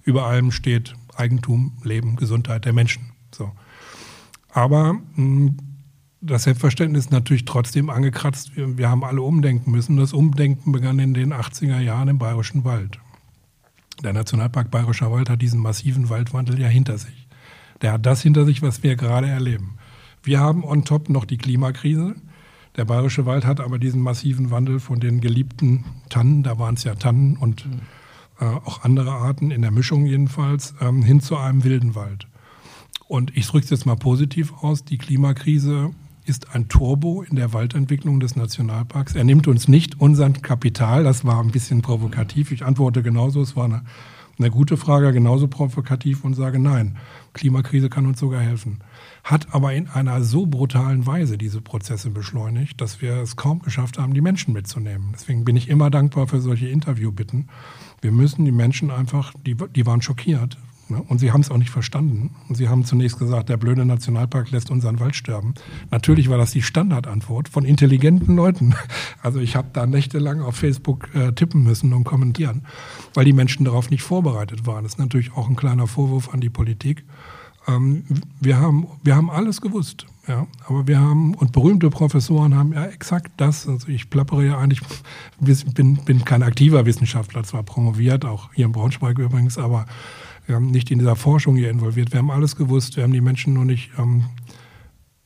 über 0.02 0.26
allem 0.26 0.50
steht 0.50 0.94
Eigentum, 1.14 1.78
Leben, 1.82 2.16
Gesundheit 2.16 2.64
der 2.64 2.72
Menschen. 2.72 3.12
So. 3.32 3.52
Aber 4.50 4.98
hm, 5.14 5.56
das 6.20 6.44
Selbstverständnis 6.44 7.06
ist 7.06 7.12
natürlich 7.12 7.44
trotzdem 7.44 7.90
angekratzt. 7.90 8.56
Wir, 8.56 8.78
wir, 8.78 8.90
haben 8.90 9.04
alle 9.04 9.22
umdenken 9.22 9.70
müssen. 9.70 9.96
Das 9.96 10.12
Umdenken 10.12 10.72
begann 10.72 10.98
in 10.98 11.14
den 11.14 11.32
80er 11.32 11.78
Jahren 11.78 12.08
im 12.08 12.18
Bayerischen 12.18 12.64
Wald. 12.64 12.98
Der 14.02 14.12
Nationalpark 14.12 14.70
Bayerischer 14.70 15.10
Wald 15.10 15.30
hat 15.30 15.40
diesen 15.40 15.60
massiven 15.60 16.08
Waldwandel 16.08 16.60
ja 16.60 16.68
hinter 16.68 16.98
sich. 16.98 17.28
Der 17.82 17.92
hat 17.92 18.06
das 18.06 18.22
hinter 18.22 18.44
sich, 18.44 18.62
was 18.62 18.82
wir 18.82 18.96
gerade 18.96 19.28
erleben. 19.28 19.76
Wir 20.22 20.40
haben 20.40 20.64
on 20.64 20.84
top 20.84 21.08
noch 21.08 21.24
die 21.24 21.38
Klimakrise. 21.38 22.14
Der 22.76 22.84
Bayerische 22.84 23.24
Wald 23.24 23.46
hat 23.46 23.60
aber 23.60 23.78
diesen 23.78 24.02
massiven 24.02 24.50
Wandel 24.50 24.80
von 24.80 25.00
den 25.00 25.20
geliebten 25.20 25.84
Tannen, 26.08 26.42
da 26.42 26.58
waren 26.58 26.74
es 26.74 26.84
ja 26.84 26.94
Tannen 26.94 27.36
und 27.36 27.66
äh, 28.38 28.44
auch 28.44 28.84
andere 28.84 29.12
Arten, 29.12 29.50
in 29.50 29.62
der 29.62 29.70
Mischung 29.70 30.04
jedenfalls, 30.04 30.74
ähm, 30.80 31.02
hin 31.02 31.20
zu 31.20 31.36
einem 31.36 31.64
wilden 31.64 31.94
Wald. 31.94 32.26
Und 33.08 33.36
ich 33.36 33.46
drücke 33.46 33.64
es 33.64 33.70
jetzt 33.70 33.86
mal 33.86 33.96
positiv 33.96 34.52
aus, 34.62 34.84
die 34.84 34.98
Klimakrise 34.98 35.92
ist 36.24 36.54
ein 36.54 36.68
Turbo 36.68 37.22
in 37.22 37.36
der 37.36 37.52
Waldentwicklung 37.52 38.20
des 38.20 38.36
Nationalparks. 38.36 39.14
Er 39.14 39.24
nimmt 39.24 39.46
uns 39.46 39.68
nicht 39.68 40.00
unser 40.00 40.28
Kapital. 40.30 41.04
Das 41.04 41.24
war 41.24 41.40
ein 41.40 41.52
bisschen 41.52 41.82
provokativ. 41.82 42.50
Ich 42.50 42.64
antworte 42.64 43.02
genauso. 43.02 43.40
Es 43.40 43.54
war 43.54 43.66
eine, 43.66 43.84
eine 44.38 44.50
gute 44.50 44.76
Frage, 44.76 45.12
genauso 45.12 45.48
provokativ 45.48 46.24
und 46.24 46.34
sage 46.34 46.58
nein. 46.58 46.98
Klimakrise 47.32 47.88
kann 47.88 48.06
uns 48.06 48.20
sogar 48.20 48.40
helfen. 48.40 48.80
Hat 49.24 49.54
aber 49.54 49.72
in 49.74 49.88
einer 49.88 50.22
so 50.22 50.46
brutalen 50.46 51.06
Weise 51.06 51.38
diese 51.38 51.60
Prozesse 51.60 52.10
beschleunigt, 52.10 52.80
dass 52.80 53.00
wir 53.00 53.16
es 53.16 53.36
kaum 53.36 53.60
geschafft 53.60 53.98
haben, 53.98 54.14
die 54.14 54.20
Menschen 54.20 54.52
mitzunehmen. 54.52 55.10
Deswegen 55.14 55.44
bin 55.44 55.56
ich 55.56 55.68
immer 55.68 55.90
dankbar 55.90 56.26
für 56.26 56.40
solche 56.40 56.68
Interviewbitten. 56.68 57.48
Wir 58.00 58.12
müssen 58.12 58.44
die 58.44 58.52
Menschen 58.52 58.90
einfach, 58.90 59.32
die, 59.46 59.54
die 59.54 59.86
waren 59.86 60.02
schockiert? 60.02 60.58
Und 60.88 61.18
sie 61.18 61.32
haben 61.32 61.40
es 61.40 61.50
auch 61.50 61.58
nicht 61.58 61.70
verstanden. 61.70 62.30
Und 62.48 62.54
sie 62.54 62.68
haben 62.68 62.84
zunächst 62.84 63.18
gesagt, 63.18 63.48
der 63.48 63.56
blöde 63.56 63.84
Nationalpark 63.84 64.50
lässt 64.52 64.70
unseren 64.70 65.00
Wald 65.00 65.16
sterben. 65.16 65.54
Natürlich 65.90 66.30
war 66.30 66.38
das 66.38 66.52
die 66.52 66.62
Standardantwort 66.62 67.48
von 67.48 67.64
intelligenten 67.64 68.36
Leuten. 68.36 68.74
Also 69.22 69.40
ich 69.40 69.56
habe 69.56 69.68
da 69.72 69.86
nächtelang 69.86 70.40
auf 70.40 70.54
Facebook 70.54 71.08
äh, 71.14 71.32
tippen 71.32 71.64
müssen 71.64 71.92
und 71.92 72.04
kommentieren, 72.04 72.62
weil 73.14 73.24
die 73.24 73.32
Menschen 73.32 73.64
darauf 73.64 73.90
nicht 73.90 74.02
vorbereitet 74.02 74.66
waren. 74.66 74.84
Das 74.84 74.92
ist 74.92 74.98
natürlich 74.98 75.32
auch 75.32 75.48
ein 75.48 75.56
kleiner 75.56 75.88
Vorwurf 75.88 76.32
an 76.32 76.40
die 76.40 76.50
Politik. 76.50 77.04
Ähm, 77.66 78.04
wir, 78.40 78.58
haben, 78.58 78.86
wir 79.02 79.16
haben 79.16 79.30
alles 79.30 79.60
gewusst. 79.60 80.06
Ja, 80.28 80.46
aber 80.66 80.88
wir 80.88 80.98
haben, 81.00 81.34
und 81.34 81.52
berühmte 81.52 81.88
Professoren 81.88 82.56
haben 82.56 82.72
ja 82.72 82.86
exakt 82.86 83.30
das, 83.36 83.68
also 83.68 83.86
ich 83.88 84.10
plappere 84.10 84.44
ja 84.44 84.58
eigentlich, 84.58 84.80
bin, 85.74 85.96
bin 86.04 86.24
kein 86.24 86.42
aktiver 86.42 86.84
Wissenschaftler, 86.84 87.44
zwar 87.44 87.62
promoviert, 87.62 88.24
auch 88.24 88.52
hier 88.52 88.66
in 88.66 88.72
Braunschweig 88.72 89.18
übrigens, 89.18 89.56
aber 89.56 89.86
wir 90.46 90.54
haben 90.54 90.70
nicht 90.70 90.90
in 90.90 90.98
dieser 90.98 91.16
Forschung 91.16 91.56
hier 91.56 91.70
involviert. 91.70 92.12
Wir 92.12 92.18
haben 92.18 92.30
alles 92.30 92.56
gewusst. 92.56 92.96
Wir 92.96 93.04
haben 93.04 93.12
die 93.12 93.20
Menschen 93.20 93.54
nur 93.54 93.64
nicht 93.64 93.90
ähm, 93.98 94.24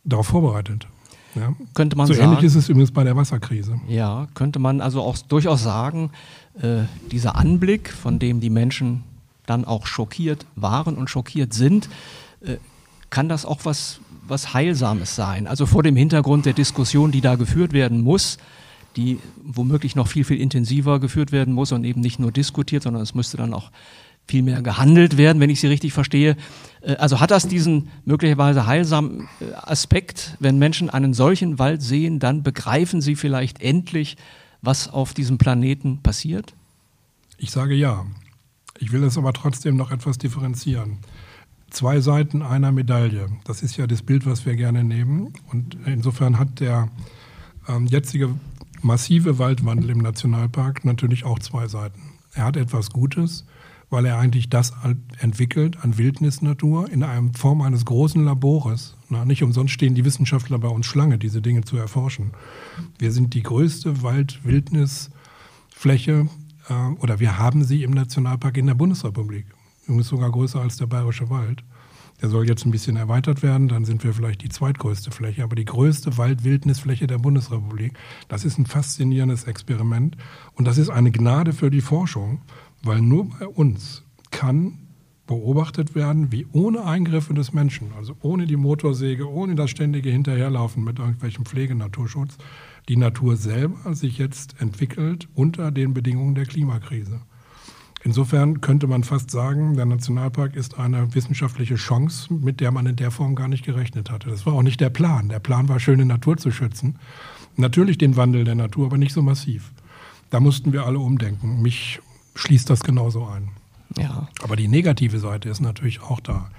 darauf 0.04 0.28
vorbereitet. 0.28 0.87
Ja. 1.35 1.54
Könnte 1.74 1.96
man 1.96 2.06
so 2.06 2.14
sagen, 2.14 2.33
ähnlich 2.33 2.44
ist 2.44 2.56
es 2.56 2.68
übrigens 2.68 2.90
bei 2.90 3.04
der 3.04 3.16
Wasserkrise. 3.16 3.80
Ja, 3.87 4.26
könnte 4.35 4.59
man 4.59 4.80
also 4.80 5.02
auch 5.02 5.16
durchaus 5.18 5.62
sagen, 5.62 6.11
äh, 6.61 6.83
dieser 7.12 7.37
Anblick, 7.37 7.90
von 7.90 8.18
dem 8.18 8.40
die 8.40 8.50
Menschen 8.50 9.04
dann 9.46 9.64
auch 9.64 9.87
schockiert 9.87 10.46
waren 10.56 10.96
und 10.96 11.09
schockiert 11.09 11.52
sind, 11.54 11.88
äh, 12.40 12.56
kann 13.11 13.28
das 13.28 13.44
auch 13.44 13.61
was, 13.64 14.00
was 14.26 14.54
Heilsames 14.54 15.14
sein. 15.14 15.46
Also 15.46 15.66
vor 15.66 15.83
dem 15.83 15.96
Hintergrund 15.96 16.46
der 16.46 16.52
Diskussion, 16.52 17.12
die 17.12 17.20
da 17.20 17.37
geführt 17.37 17.72
werden 17.72 18.00
muss, 18.00 18.38
die 18.96 19.18
womöglich 19.44 19.94
noch 19.94 20.09
viel, 20.09 20.24
viel 20.24 20.40
intensiver 20.40 20.98
geführt 20.98 21.30
werden 21.30 21.54
muss 21.54 21.70
und 21.72 21.85
eben 21.85 22.00
nicht 22.00 22.18
nur 22.18 22.33
diskutiert, 22.33 22.83
sondern 22.83 23.02
es 23.02 23.14
müsste 23.14 23.37
dann 23.37 23.54
auch 23.54 23.70
viel 24.30 24.42
mehr 24.42 24.62
gehandelt 24.62 25.16
werden, 25.16 25.40
wenn 25.40 25.50
ich 25.50 25.60
Sie 25.60 25.66
richtig 25.66 25.92
verstehe. 25.92 26.36
Äh, 26.80 26.94
also 26.96 27.20
hat 27.20 27.30
das 27.30 27.48
diesen 27.48 27.88
möglicherweise 28.04 28.66
heilsamen 28.66 29.28
äh, 29.40 29.52
Aspekt, 29.54 30.36
wenn 30.38 30.58
Menschen 30.58 30.88
einen 30.88 31.14
solchen 31.14 31.58
Wald 31.58 31.82
sehen, 31.82 32.18
dann 32.18 32.42
begreifen 32.42 33.00
sie 33.00 33.16
vielleicht 33.16 33.60
endlich, 33.60 34.16
was 34.62 34.88
auf 34.88 35.14
diesem 35.14 35.38
Planeten 35.38 36.00
passiert? 36.02 36.54
Ich 37.38 37.50
sage 37.50 37.74
ja. 37.74 38.06
Ich 38.78 38.92
will 38.92 39.02
es 39.04 39.18
aber 39.18 39.32
trotzdem 39.32 39.76
noch 39.76 39.90
etwas 39.90 40.16
differenzieren. 40.16 40.98
zwei 41.70 42.00
Seiten 42.00 42.42
einer 42.42 42.72
Medaille. 42.72 43.28
Das 43.44 43.62
ist 43.62 43.76
ja 43.76 43.86
das 43.86 44.02
Bild, 44.02 44.26
was 44.26 44.46
wir 44.46 44.56
gerne 44.56 44.82
nehmen. 44.84 45.32
Und 45.52 45.76
insofern 45.86 46.38
hat 46.38 46.60
der 46.60 46.88
ähm, 47.68 47.86
jetzige 47.86 48.34
massive 48.82 49.38
Waldwandel 49.38 49.90
im 49.90 49.98
Nationalpark 49.98 50.84
natürlich 50.84 51.24
auch 51.24 51.38
zwei 51.38 51.68
Seiten. 51.68 52.00
Er 52.34 52.44
hat 52.44 52.56
etwas 52.56 52.90
Gutes, 52.90 53.44
weil 53.90 54.07
er 54.07 54.18
eigentlich 54.18 54.48
das 54.48 54.72
entwickelt 55.18 55.76
an 55.83 55.98
Wildnisnatur 55.98 56.90
in 56.90 57.03
einer 57.03 57.31
Form 57.37 57.61
eines 57.61 57.85
großen 57.85 58.24
Labores. 58.24 58.96
Na, 59.09 59.24
nicht 59.24 59.42
umsonst 59.42 59.74
stehen 59.74 59.96
die 59.96 60.05
Wissenschaftler 60.05 60.61
bei 60.61 60.68
uns 60.68 60.87
Schlange, 60.87 61.18
diese 61.18 61.42
Dinge 61.42 61.62
zu 61.62 61.76
erforschen. 61.76 62.31
Wir 62.98 63.11
sind 63.11 63.35
die 63.35 63.42
größte 63.42 64.03
Wald-Wildnisfläche 64.03 66.29
äh, 66.68 66.74
oder 67.00 67.18
wir 67.18 67.38
haben 67.38 67.64
sie 67.64 67.83
im 67.83 67.90
Nationalpark 67.90 68.57
in 68.57 68.66
der 68.66 68.74
Bundesrepublik. 68.74 69.46
Ist 69.88 70.07
sogar 70.07 70.31
größer 70.31 70.61
als 70.61 70.76
der 70.76 70.87
Bayerische 70.87 71.29
Wald. 71.31 71.64
Der 72.22 72.29
soll 72.29 72.46
jetzt 72.46 72.66
ein 72.66 72.70
bisschen 72.70 72.96
erweitert 72.96 73.42
werden, 73.42 73.68
dann 73.68 73.85
sind 73.85 74.05
wir 74.05 74.12
vielleicht 74.12 74.42
die 74.42 74.50
zweitgrößte 74.50 75.11
Fläche, 75.11 75.42
aber 75.42 75.57
die 75.57 75.64
größte 75.64 76.18
Waldwildnisfläche 76.18 77.07
der 77.07 77.18
Bundesrepublik. 77.18 77.94
Das 78.29 78.44
ist 78.44 78.59
ein 78.59 78.66
faszinierendes 78.66 79.44
Experiment 79.44 80.18
und 80.55 80.66
das 80.66 80.76
ist 80.76 80.90
eine 80.90 81.11
Gnade 81.11 81.55
für 81.55 81.70
die 81.70 81.81
Forschung, 81.81 82.42
weil 82.82 83.00
nur 83.00 83.28
bei 83.30 83.46
uns 83.46 84.04
kann 84.30 84.78
beobachtet 85.26 85.94
werden, 85.94 86.32
wie 86.32 86.46
ohne 86.50 86.84
Eingriffe 86.84 87.34
des 87.34 87.52
Menschen, 87.52 87.92
also 87.96 88.16
ohne 88.20 88.46
die 88.46 88.56
Motorsäge, 88.56 89.30
ohne 89.30 89.54
das 89.54 89.70
ständige 89.70 90.10
Hinterherlaufen 90.10 90.82
mit 90.82 90.98
irgendwelchem 90.98 91.44
Pflegenaturschutz, 91.44 92.36
die 92.88 92.96
Natur 92.96 93.36
selber 93.36 93.94
sich 93.94 94.18
jetzt 94.18 94.60
entwickelt 94.60 95.28
unter 95.34 95.70
den 95.70 95.94
Bedingungen 95.94 96.34
der 96.34 96.46
Klimakrise. 96.46 97.20
Insofern 98.02 98.60
könnte 98.60 98.88
man 98.88 99.04
fast 99.04 99.30
sagen, 99.30 99.76
der 99.76 99.84
Nationalpark 99.84 100.56
ist 100.56 100.78
eine 100.78 101.14
wissenschaftliche 101.14 101.76
Chance, 101.76 102.32
mit 102.32 102.60
der 102.60 102.72
man 102.72 102.86
in 102.86 102.96
der 102.96 103.12
Form 103.12 103.36
gar 103.36 103.46
nicht 103.46 103.64
gerechnet 103.64 104.10
hatte. 104.10 104.30
Das 104.30 104.46
war 104.46 104.54
auch 104.54 104.62
nicht 104.62 104.80
der 104.80 104.90
Plan. 104.90 105.28
Der 105.28 105.38
Plan 105.38 105.68
war, 105.68 105.78
schöne 105.78 106.06
Natur 106.06 106.38
zu 106.38 106.50
schützen. 106.50 106.98
Natürlich 107.56 107.98
den 107.98 108.16
Wandel 108.16 108.44
der 108.44 108.54
Natur, 108.54 108.86
aber 108.86 108.96
nicht 108.96 109.12
so 109.12 109.22
massiv. 109.22 109.70
Da 110.30 110.40
mussten 110.40 110.72
wir 110.72 110.86
alle 110.86 110.98
umdenken. 110.98 111.60
Mich 111.60 112.00
schließt 112.40 112.70
das 112.70 112.81
genauso 112.83 113.26
ein. 113.26 113.50
Ja. 113.98 114.29
Aber 114.42 114.57
die 114.57 114.68
negative 114.68 115.18
Seite 115.18 115.48
ist 115.48 115.61
natürlich 115.61 116.00
auch 116.03 116.20
da. 116.20 116.50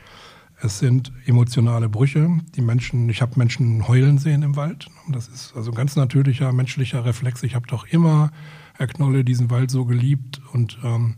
Es 0.63 0.77
sind 0.77 1.11
emotionale 1.25 1.89
Brüche. 1.89 2.29
Die 2.55 2.61
Menschen, 2.61 3.09
ich 3.09 3.21
habe 3.21 3.33
Menschen 3.37 3.87
heulen 3.87 4.19
sehen 4.19 4.43
im 4.43 4.55
Wald. 4.55 4.87
Das 5.09 5.27
ist 5.27 5.55
also 5.55 5.71
ein 5.71 5.75
ganz 5.75 5.95
natürlicher 5.95 6.51
menschlicher 6.51 7.03
Reflex. 7.03 7.41
Ich 7.43 7.55
habe 7.55 7.67
doch 7.67 7.87
immer 7.87 8.31
Herr 8.75 8.87
Knolle 8.87 9.23
diesen 9.23 9.49
Wald 9.49 9.71
so 9.71 9.85
geliebt 9.85 10.39
und 10.53 10.77
ähm, 10.83 11.15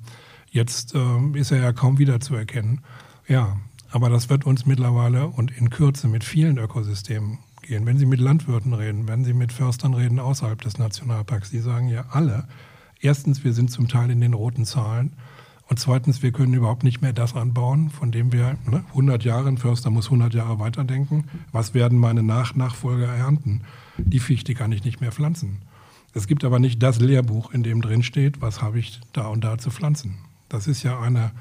jetzt 0.49 0.95
ähm, 0.95 1.35
ist 1.35 1.51
er 1.51 1.61
ja 1.61 1.73
kaum 1.73 1.97
wiederzuerkennen. 1.97 2.81
Ja, 3.27 3.57
aber 3.91 4.09
das 4.09 4.29
wird 4.29 4.45
uns 4.45 4.65
mittlerweile 4.65 5.27
und 5.27 5.51
in 5.51 5.69
Kürze 5.69 6.07
mit 6.07 6.23
vielen 6.23 6.57
Ökosystemen 6.57 7.39
gehen. 7.61 7.85
Wenn 7.85 7.97
Sie 7.97 8.05
mit 8.05 8.19
Landwirten 8.19 8.73
reden, 8.73 9.07
wenn 9.07 9.25
Sie 9.25 9.33
mit 9.33 9.51
Förstern 9.51 9.93
reden 9.93 10.19
außerhalb 10.19 10.61
des 10.61 10.77
Nationalparks, 10.77 11.49
die 11.49 11.59
sagen 11.59 11.89
ja 11.89 12.05
alle, 12.11 12.47
erstens, 13.03 13.43
wir 13.43 13.53
sind 13.53 13.69
zum 13.71 13.87
Teil 13.87 14.09
in 14.09 14.21
den 14.21 14.33
roten 14.33 14.65
Zahlen 14.65 15.13
und 15.69 15.79
zweitens, 15.79 16.21
wir 16.21 16.31
können 16.31 16.53
überhaupt 16.53 16.83
nicht 16.83 17.01
mehr 17.01 17.13
das 17.13 17.35
anbauen, 17.35 17.89
von 17.89 18.11
dem 18.11 18.31
wir 18.31 18.57
ne, 18.69 18.83
100 18.89 19.23
Jahre, 19.23 19.47
ein 19.47 19.57
Förster 19.57 19.89
muss 19.89 20.05
100 20.05 20.33
Jahre 20.33 20.59
weiterdenken. 20.59 21.25
Was 21.51 21.73
werden 21.73 21.97
meine 21.97 22.21
Nach-Nachfolger 22.21 23.07
ernten? 23.07 23.61
Die 23.97 24.19
Fichte 24.19 24.53
kann 24.53 24.71
ich 24.71 24.83
nicht 24.83 25.01
mehr 25.01 25.11
pflanzen. 25.11 25.61
Es 26.13 26.27
gibt 26.27 26.43
aber 26.43 26.59
nicht 26.59 26.83
das 26.83 26.99
Lehrbuch, 26.99 27.51
in 27.53 27.63
dem 27.63 27.81
drin 27.81 28.03
steht, 28.03 28.41
was 28.41 28.61
habe 28.61 28.77
ich 28.77 28.99
da 29.13 29.27
und 29.27 29.43
da 29.43 29.57
zu 29.57 29.71
pflanzen. 29.71 30.17
Das 30.47 30.67
ist 30.67 30.83
ja 30.83 30.99
eine, 30.99 31.31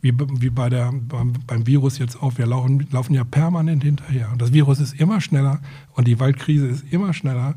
wie, 0.00 0.14
wie 0.40 0.50
bei 0.50 0.70
der, 0.70 0.90
beim, 0.92 1.34
beim 1.46 1.66
Virus 1.66 1.98
jetzt 1.98 2.22
auch, 2.22 2.38
wir 2.38 2.46
laufen, 2.46 2.86
laufen 2.90 3.12
ja 3.12 3.24
permanent 3.24 3.82
hinterher. 3.82 4.30
Und 4.32 4.40
das 4.40 4.52
Virus 4.54 4.80
ist 4.80 4.98
immer 4.98 5.20
schneller 5.20 5.60
und 5.94 6.08
die 6.08 6.18
Waldkrise 6.18 6.66
ist 6.68 6.84
immer 6.90 7.12
schneller. 7.12 7.56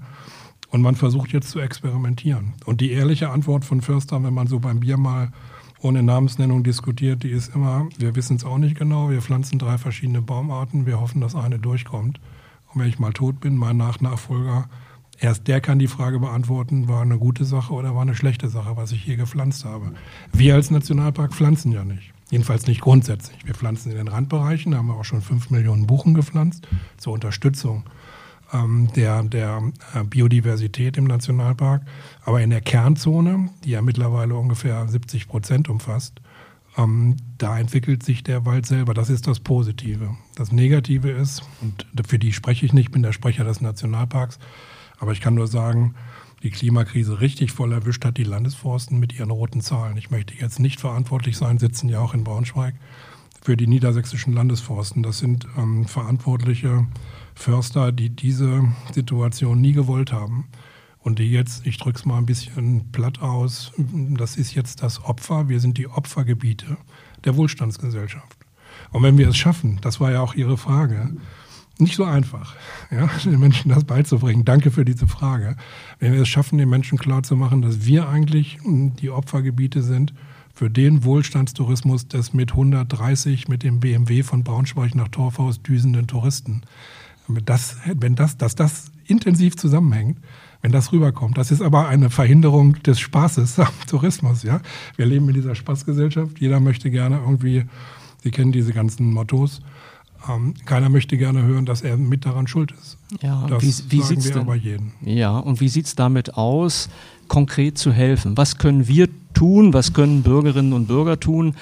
Und 0.69 0.81
man 0.81 0.95
versucht 0.95 1.31
jetzt 1.31 1.49
zu 1.49 1.59
experimentieren. 1.59 2.53
Und 2.65 2.81
die 2.81 2.91
ehrliche 2.91 3.29
Antwort 3.29 3.65
von 3.65 3.81
Förster, 3.81 4.23
wenn 4.23 4.33
man 4.33 4.47
so 4.47 4.59
beim 4.59 4.79
Bier 4.79 4.97
mal 4.97 5.31
ohne 5.81 6.03
Namensnennung 6.03 6.63
diskutiert, 6.63 7.23
die 7.23 7.29
ist 7.29 7.53
immer, 7.53 7.87
wir 7.97 8.15
wissen 8.15 8.37
es 8.37 8.45
auch 8.45 8.57
nicht 8.57 8.77
genau, 8.77 9.09
wir 9.09 9.21
pflanzen 9.21 9.59
drei 9.59 9.77
verschiedene 9.77 10.21
Baumarten, 10.21 10.85
wir 10.85 10.99
hoffen, 10.99 11.21
dass 11.21 11.35
eine 11.35 11.59
durchkommt. 11.59 12.19
Und 12.73 12.81
wenn 12.81 12.89
ich 12.89 12.99
mal 12.99 13.13
tot 13.13 13.39
bin, 13.39 13.55
mein 13.55 13.77
Nachnachfolger 13.77 14.67
Erst 15.19 15.47
der 15.47 15.61
kann 15.61 15.79
die 15.79 15.87
Frage 15.87 16.19
beantworten, 16.19 16.87
war 16.87 17.01
eine 17.01 17.17
gute 17.17 17.45
Sache 17.45 17.73
oder 17.73 17.95
war 17.95 18.01
eine 18.01 18.15
schlechte 18.15 18.49
Sache, 18.49 18.75
was 18.75 18.91
ich 18.91 19.01
hier 19.01 19.15
gepflanzt 19.15 19.63
habe. 19.63 19.93
Wir 20.33 20.55
als 20.55 20.71
Nationalpark 20.71 21.33
pflanzen 21.33 21.71
ja 21.71 21.85
nicht. 21.85 22.11
Jedenfalls 22.31 22.67
nicht 22.67 22.81
grundsätzlich. 22.81 23.45
Wir 23.45 23.53
pflanzen 23.53 23.91
in 23.91 23.97
den 23.97 24.07
Randbereichen, 24.07 24.71
da 24.71 24.79
haben 24.79 24.87
wir 24.87 24.95
auch 24.95 25.05
schon 25.05 25.21
fünf 25.21 25.51
Millionen 25.51 25.87
Buchen 25.87 26.15
gepflanzt 26.15 26.67
zur 26.97 27.13
Unterstützung 27.13 27.83
ähm, 28.55 28.89
der, 28.95 29.23
der 29.23 29.71
äh, 29.93 30.03
Biodiversität 30.03 30.97
im 30.97 31.05
Nationalpark. 31.05 31.83
Aber 32.23 32.41
in 32.41 32.49
der 32.49 32.61
Kernzone, 32.61 33.49
die 33.63 33.71
ja 33.71 33.81
mittlerweile 33.81 34.35
ungefähr 34.35 34.87
70 34.87 35.27
Prozent 35.27 35.69
umfasst, 35.69 36.21
ähm, 36.77 37.17
da 37.37 37.57
entwickelt 37.57 38.03
sich 38.03 38.23
der 38.23 38.45
Wald 38.45 38.65
selber. 38.65 38.93
Das 38.93 39.09
ist 39.09 39.27
das 39.27 39.39
Positive. 39.39 40.15
Das 40.35 40.51
Negative 40.51 41.09
ist, 41.09 41.43
und 41.61 41.85
für 42.07 42.19
die 42.19 42.33
spreche 42.33 42.65
ich 42.65 42.73
nicht, 42.73 42.91
bin 42.91 43.03
der 43.03 43.13
Sprecher 43.13 43.43
des 43.43 43.61
Nationalparks, 43.61 44.39
aber 44.99 45.11
ich 45.11 45.21
kann 45.21 45.35
nur 45.35 45.47
sagen, 45.47 45.95
die 46.43 46.51
Klimakrise 46.51 47.21
richtig 47.21 47.51
voll 47.51 47.71
erwischt 47.71 48.05
hat 48.05 48.17
die 48.17 48.23
Landesforsten 48.23 48.99
mit 48.99 49.17
ihren 49.17 49.31
roten 49.31 49.61
Zahlen. 49.61 49.97
Ich 49.97 50.11
möchte 50.11 50.33
jetzt 50.35 50.59
nicht 50.59 50.79
verantwortlich 50.79 51.37
sein, 51.37 51.57
sitzen 51.57 51.89
ja 51.89 51.99
auch 51.99 52.13
in 52.13 52.23
Braunschweig, 52.23 52.75
für 53.41 53.57
die 53.57 53.67
niedersächsischen 53.67 54.33
Landesforsten. 54.33 55.01
Das 55.01 55.19
sind 55.19 55.47
ähm, 55.57 55.85
verantwortliche 55.85 56.85
Förster, 57.35 57.91
die 57.91 58.09
diese 58.09 58.63
Situation 58.93 59.61
nie 59.61 59.73
gewollt 59.73 60.11
haben. 60.11 60.47
Und 60.99 61.19
die 61.19 61.29
jetzt, 61.29 61.67
ich 61.67 61.77
drücke 61.77 61.99
es 61.99 62.05
mal 62.05 62.17
ein 62.17 62.25
bisschen 62.25 62.91
platt 62.91 63.21
aus, 63.21 63.71
das 63.77 64.37
ist 64.37 64.55
jetzt 64.55 64.81
das 64.81 65.03
Opfer. 65.03 65.47
Wir 65.49 65.59
sind 65.59 65.77
die 65.77 65.87
Opfergebiete 65.87 66.77
der 67.23 67.35
Wohlstandsgesellschaft. 67.35 68.39
Und 68.91 69.03
wenn 69.03 69.17
wir 69.17 69.29
es 69.29 69.37
schaffen, 69.37 69.77
das 69.81 69.99
war 69.99 70.11
ja 70.11 70.21
auch 70.21 70.33
Ihre 70.33 70.57
Frage, 70.57 71.15
nicht 71.77 71.95
so 71.95 72.05
einfach, 72.05 72.55
ja, 72.89 73.07
den 73.25 73.39
Menschen 73.39 73.69
das 73.69 73.83
beizubringen. 73.83 74.45
Danke 74.45 74.71
für 74.71 74.85
diese 74.85 75.07
Frage. 75.07 75.57
Wenn 75.99 76.13
wir 76.13 76.21
es 76.21 76.29
schaffen, 76.29 76.57
den 76.57 76.69
Menschen 76.69 76.97
klarzumachen, 76.97 77.61
dass 77.61 77.85
wir 77.85 78.07
eigentlich 78.07 78.57
die 78.63 79.09
Opfergebiete 79.09 79.83
sind 79.83 80.13
für 80.53 80.69
den 80.69 81.03
Wohlstandstourismus 81.03 82.07
des 82.07 82.33
mit 82.33 82.51
130 82.51 83.49
mit 83.49 83.63
dem 83.63 83.81
BMW 83.81 84.23
von 84.23 84.43
Braunschweig 84.43 84.95
nach 84.95 85.09
Torfhaus 85.09 85.61
düsenden 85.61 86.07
Touristen. 86.07 86.61
Das, 87.43 87.77
wenn 87.85 88.15
das, 88.15 88.37
dass 88.37 88.55
das 88.55 88.91
intensiv 89.05 89.55
zusammenhängt, 89.55 90.17
wenn 90.61 90.71
das 90.71 90.91
rüberkommt. 90.91 91.37
Das 91.37 91.51
ist 91.51 91.61
aber 91.61 91.87
eine 91.87 92.09
Verhinderung 92.09 92.81
des 92.83 92.99
Spaßes 92.99 93.59
am 93.59 93.73
Tourismus. 93.87 94.43
Ja? 94.43 94.61
Wir 94.95 95.05
leben 95.05 95.27
in 95.29 95.35
dieser 95.35 95.55
Spaßgesellschaft. 95.55 96.39
Jeder 96.39 96.59
möchte 96.59 96.89
gerne 96.89 97.19
irgendwie, 97.19 97.65
Sie 98.23 98.31
kennen 98.31 98.51
diese 98.51 98.73
ganzen 98.73 99.13
Mottos, 99.13 99.61
ähm, 100.27 100.55
keiner 100.65 100.89
möchte 100.89 101.17
gerne 101.17 101.43
hören, 101.43 101.65
dass 101.65 101.81
er 101.81 101.97
mit 101.97 102.25
daran 102.25 102.47
schuld 102.47 102.71
ist. 102.71 102.97
Ja, 103.21 103.45
das 103.47 103.61
wie, 103.61 103.91
wie 103.91 104.01
sagen 104.01 104.23
wir 104.23 104.31
denn, 104.31 104.41
aber 104.41 104.55
jeden. 104.55 104.93
Ja, 105.01 105.37
und 105.37 105.61
wie 105.61 105.69
sieht 105.69 105.85
es 105.85 105.95
damit 105.95 106.35
aus, 106.35 106.89
konkret 107.27 107.77
zu 107.77 107.91
helfen? 107.91 108.35
Was 108.37 108.57
können 108.57 108.87
wir 108.87 109.07
tun? 109.33 109.73
Was 109.73 109.93
können 109.93 110.23
Bürgerinnen 110.23 110.73
und 110.73 110.87
Bürger 110.87 111.19
tun, 111.19 111.55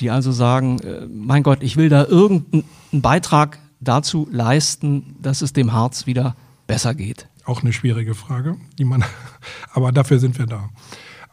die 0.00 0.10
also 0.10 0.30
sagen, 0.30 0.78
äh, 0.80 1.06
mein 1.12 1.42
Gott, 1.42 1.62
ich 1.62 1.76
will 1.76 1.88
da 1.88 2.04
irgendeinen 2.04 2.64
Beitrag 2.92 3.58
dazu 3.80 4.28
leisten, 4.30 5.16
dass 5.20 5.42
es 5.42 5.52
dem 5.52 5.72
Harz 5.72 6.06
wieder 6.06 6.36
besser 6.66 6.94
geht? 6.94 7.28
Auch 7.44 7.62
eine 7.62 7.72
schwierige 7.72 8.14
Frage, 8.14 8.56
die 8.78 8.84
man, 8.84 9.04
aber 9.72 9.92
dafür 9.92 10.18
sind 10.18 10.38
wir 10.38 10.46
da. 10.46 10.68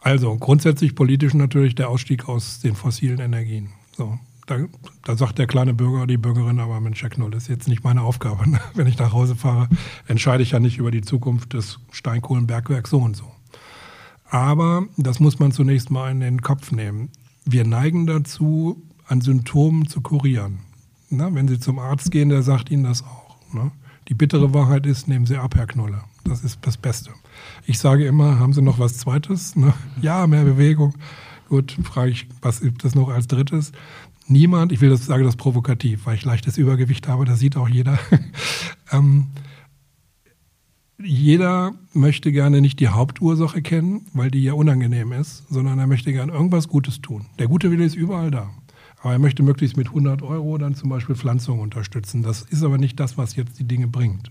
Also 0.00 0.36
grundsätzlich 0.36 0.94
politisch 0.94 1.34
natürlich 1.34 1.74
der 1.74 1.88
Ausstieg 1.88 2.28
aus 2.28 2.60
den 2.60 2.74
fossilen 2.74 3.18
Energien. 3.18 3.70
So, 3.96 4.18
da, 4.46 4.58
da, 5.04 5.16
sagt 5.16 5.38
der 5.38 5.46
kleine 5.46 5.74
Bürger, 5.74 6.06
die 6.06 6.16
Bürgerin, 6.16 6.60
aber 6.60 6.80
Mensch, 6.80 7.02
Herr 7.02 7.10
Knoll, 7.10 7.32
das 7.32 7.44
ist 7.44 7.48
jetzt 7.48 7.68
nicht 7.68 7.82
meine 7.82 8.02
Aufgabe. 8.02 8.48
Ne? 8.48 8.60
Wenn 8.74 8.86
ich 8.86 8.98
nach 8.98 9.12
Hause 9.12 9.34
fahre, 9.34 9.68
entscheide 10.06 10.42
ich 10.42 10.52
ja 10.52 10.60
nicht 10.60 10.78
über 10.78 10.90
die 10.90 11.02
Zukunft 11.02 11.52
des 11.52 11.80
Steinkohlenbergwerks 11.90 12.90
so 12.90 12.98
und 12.98 13.16
so. 13.16 13.24
Aber 14.28 14.86
das 14.96 15.20
muss 15.20 15.38
man 15.38 15.52
zunächst 15.52 15.90
mal 15.90 16.10
in 16.10 16.20
den 16.20 16.40
Kopf 16.40 16.72
nehmen. 16.72 17.10
Wir 17.44 17.64
neigen 17.64 18.06
dazu, 18.06 18.82
an 19.06 19.20
Symptomen 19.20 19.88
zu 19.88 20.00
kurieren. 20.00 20.60
Na, 21.08 21.32
wenn 21.34 21.48
Sie 21.48 21.58
zum 21.58 21.78
Arzt 21.78 22.10
gehen, 22.10 22.28
der 22.28 22.42
sagt 22.42 22.70
Ihnen 22.70 22.84
das 22.84 23.02
auch. 23.02 23.36
Ne? 23.52 23.70
Die 24.08 24.14
bittere 24.14 24.52
Wahrheit 24.54 24.86
ist, 24.86 25.08
nehmen 25.08 25.26
Sie 25.26 25.36
ab, 25.36 25.54
Herr 25.56 25.66
Knolle. 25.66 26.02
Das 26.24 26.42
ist 26.42 26.58
das 26.62 26.76
Beste. 26.76 27.10
Ich 27.66 27.78
sage 27.78 28.06
immer, 28.06 28.38
haben 28.38 28.52
Sie 28.52 28.62
noch 28.62 28.78
was 28.78 28.98
Zweites? 28.98 29.56
Ne? 29.56 29.72
Ja, 30.00 30.26
mehr 30.26 30.44
Bewegung. 30.44 30.94
Gut, 31.48 31.76
frage 31.84 32.10
ich, 32.10 32.26
was 32.42 32.60
gibt 32.60 32.84
es 32.84 32.94
noch 32.94 33.08
als 33.08 33.28
Drittes? 33.28 33.72
niemand, 34.28 34.72
ich 34.72 34.80
will 34.80 34.90
das 34.90 35.06
sage 35.06 35.24
das 35.24 35.36
provokativ, 35.36 36.06
weil 36.06 36.16
ich 36.16 36.24
leichtes 36.24 36.58
Übergewicht 36.58 37.08
habe, 37.08 37.24
das 37.24 37.38
sieht 37.38 37.56
auch 37.56 37.68
jeder. 37.68 37.98
ähm, 38.92 39.28
jeder 41.02 41.74
möchte 41.92 42.32
gerne 42.32 42.60
nicht 42.60 42.80
die 42.80 42.88
Hauptursache 42.88 43.60
kennen, 43.60 44.06
weil 44.14 44.30
die 44.30 44.42
ja 44.42 44.54
unangenehm 44.54 45.12
ist, 45.12 45.46
sondern 45.48 45.78
er 45.78 45.86
möchte 45.86 46.12
gerne 46.12 46.32
irgendwas 46.32 46.68
Gutes 46.68 47.00
tun. 47.02 47.26
Der 47.38 47.48
gute 47.48 47.70
Wille 47.70 47.84
ist 47.84 47.94
überall 47.94 48.30
da. 48.30 48.50
Aber 49.00 49.12
er 49.12 49.18
möchte 49.18 49.42
möglichst 49.42 49.76
mit 49.76 49.88
100 49.88 50.22
Euro 50.22 50.58
dann 50.58 50.74
zum 50.74 50.90
Beispiel 50.90 51.14
Pflanzungen 51.14 51.60
unterstützen. 51.60 52.22
Das 52.22 52.42
ist 52.42 52.62
aber 52.62 52.78
nicht 52.78 52.98
das, 52.98 53.18
was 53.18 53.36
jetzt 53.36 53.58
die 53.58 53.68
Dinge 53.68 53.86
bringt. 53.86 54.30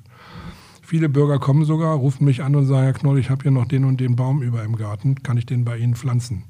Viele 0.82 1.10
Bürger 1.10 1.40
kommen 1.40 1.66
sogar, 1.66 1.96
rufen 1.96 2.26
mich 2.26 2.44
an 2.44 2.56
und 2.56 2.68
sagen, 2.68 2.84
Herr 2.84 2.94
Knoll, 2.94 3.18
ich 3.18 3.32
habe 3.32 3.42
hier 3.42 3.52
noch 3.52 3.66
den 3.66 3.86
und 3.86 4.00
den 4.00 4.16
Baum 4.16 4.44
über 4.44 4.64
im 4.64 4.76
Garten, 4.76 5.24
kann 5.24 5.38
ich 5.38 5.48
den 5.48 5.66
bei 5.66 5.78
Ihnen 5.78 5.96
pflanzen? 5.96 6.44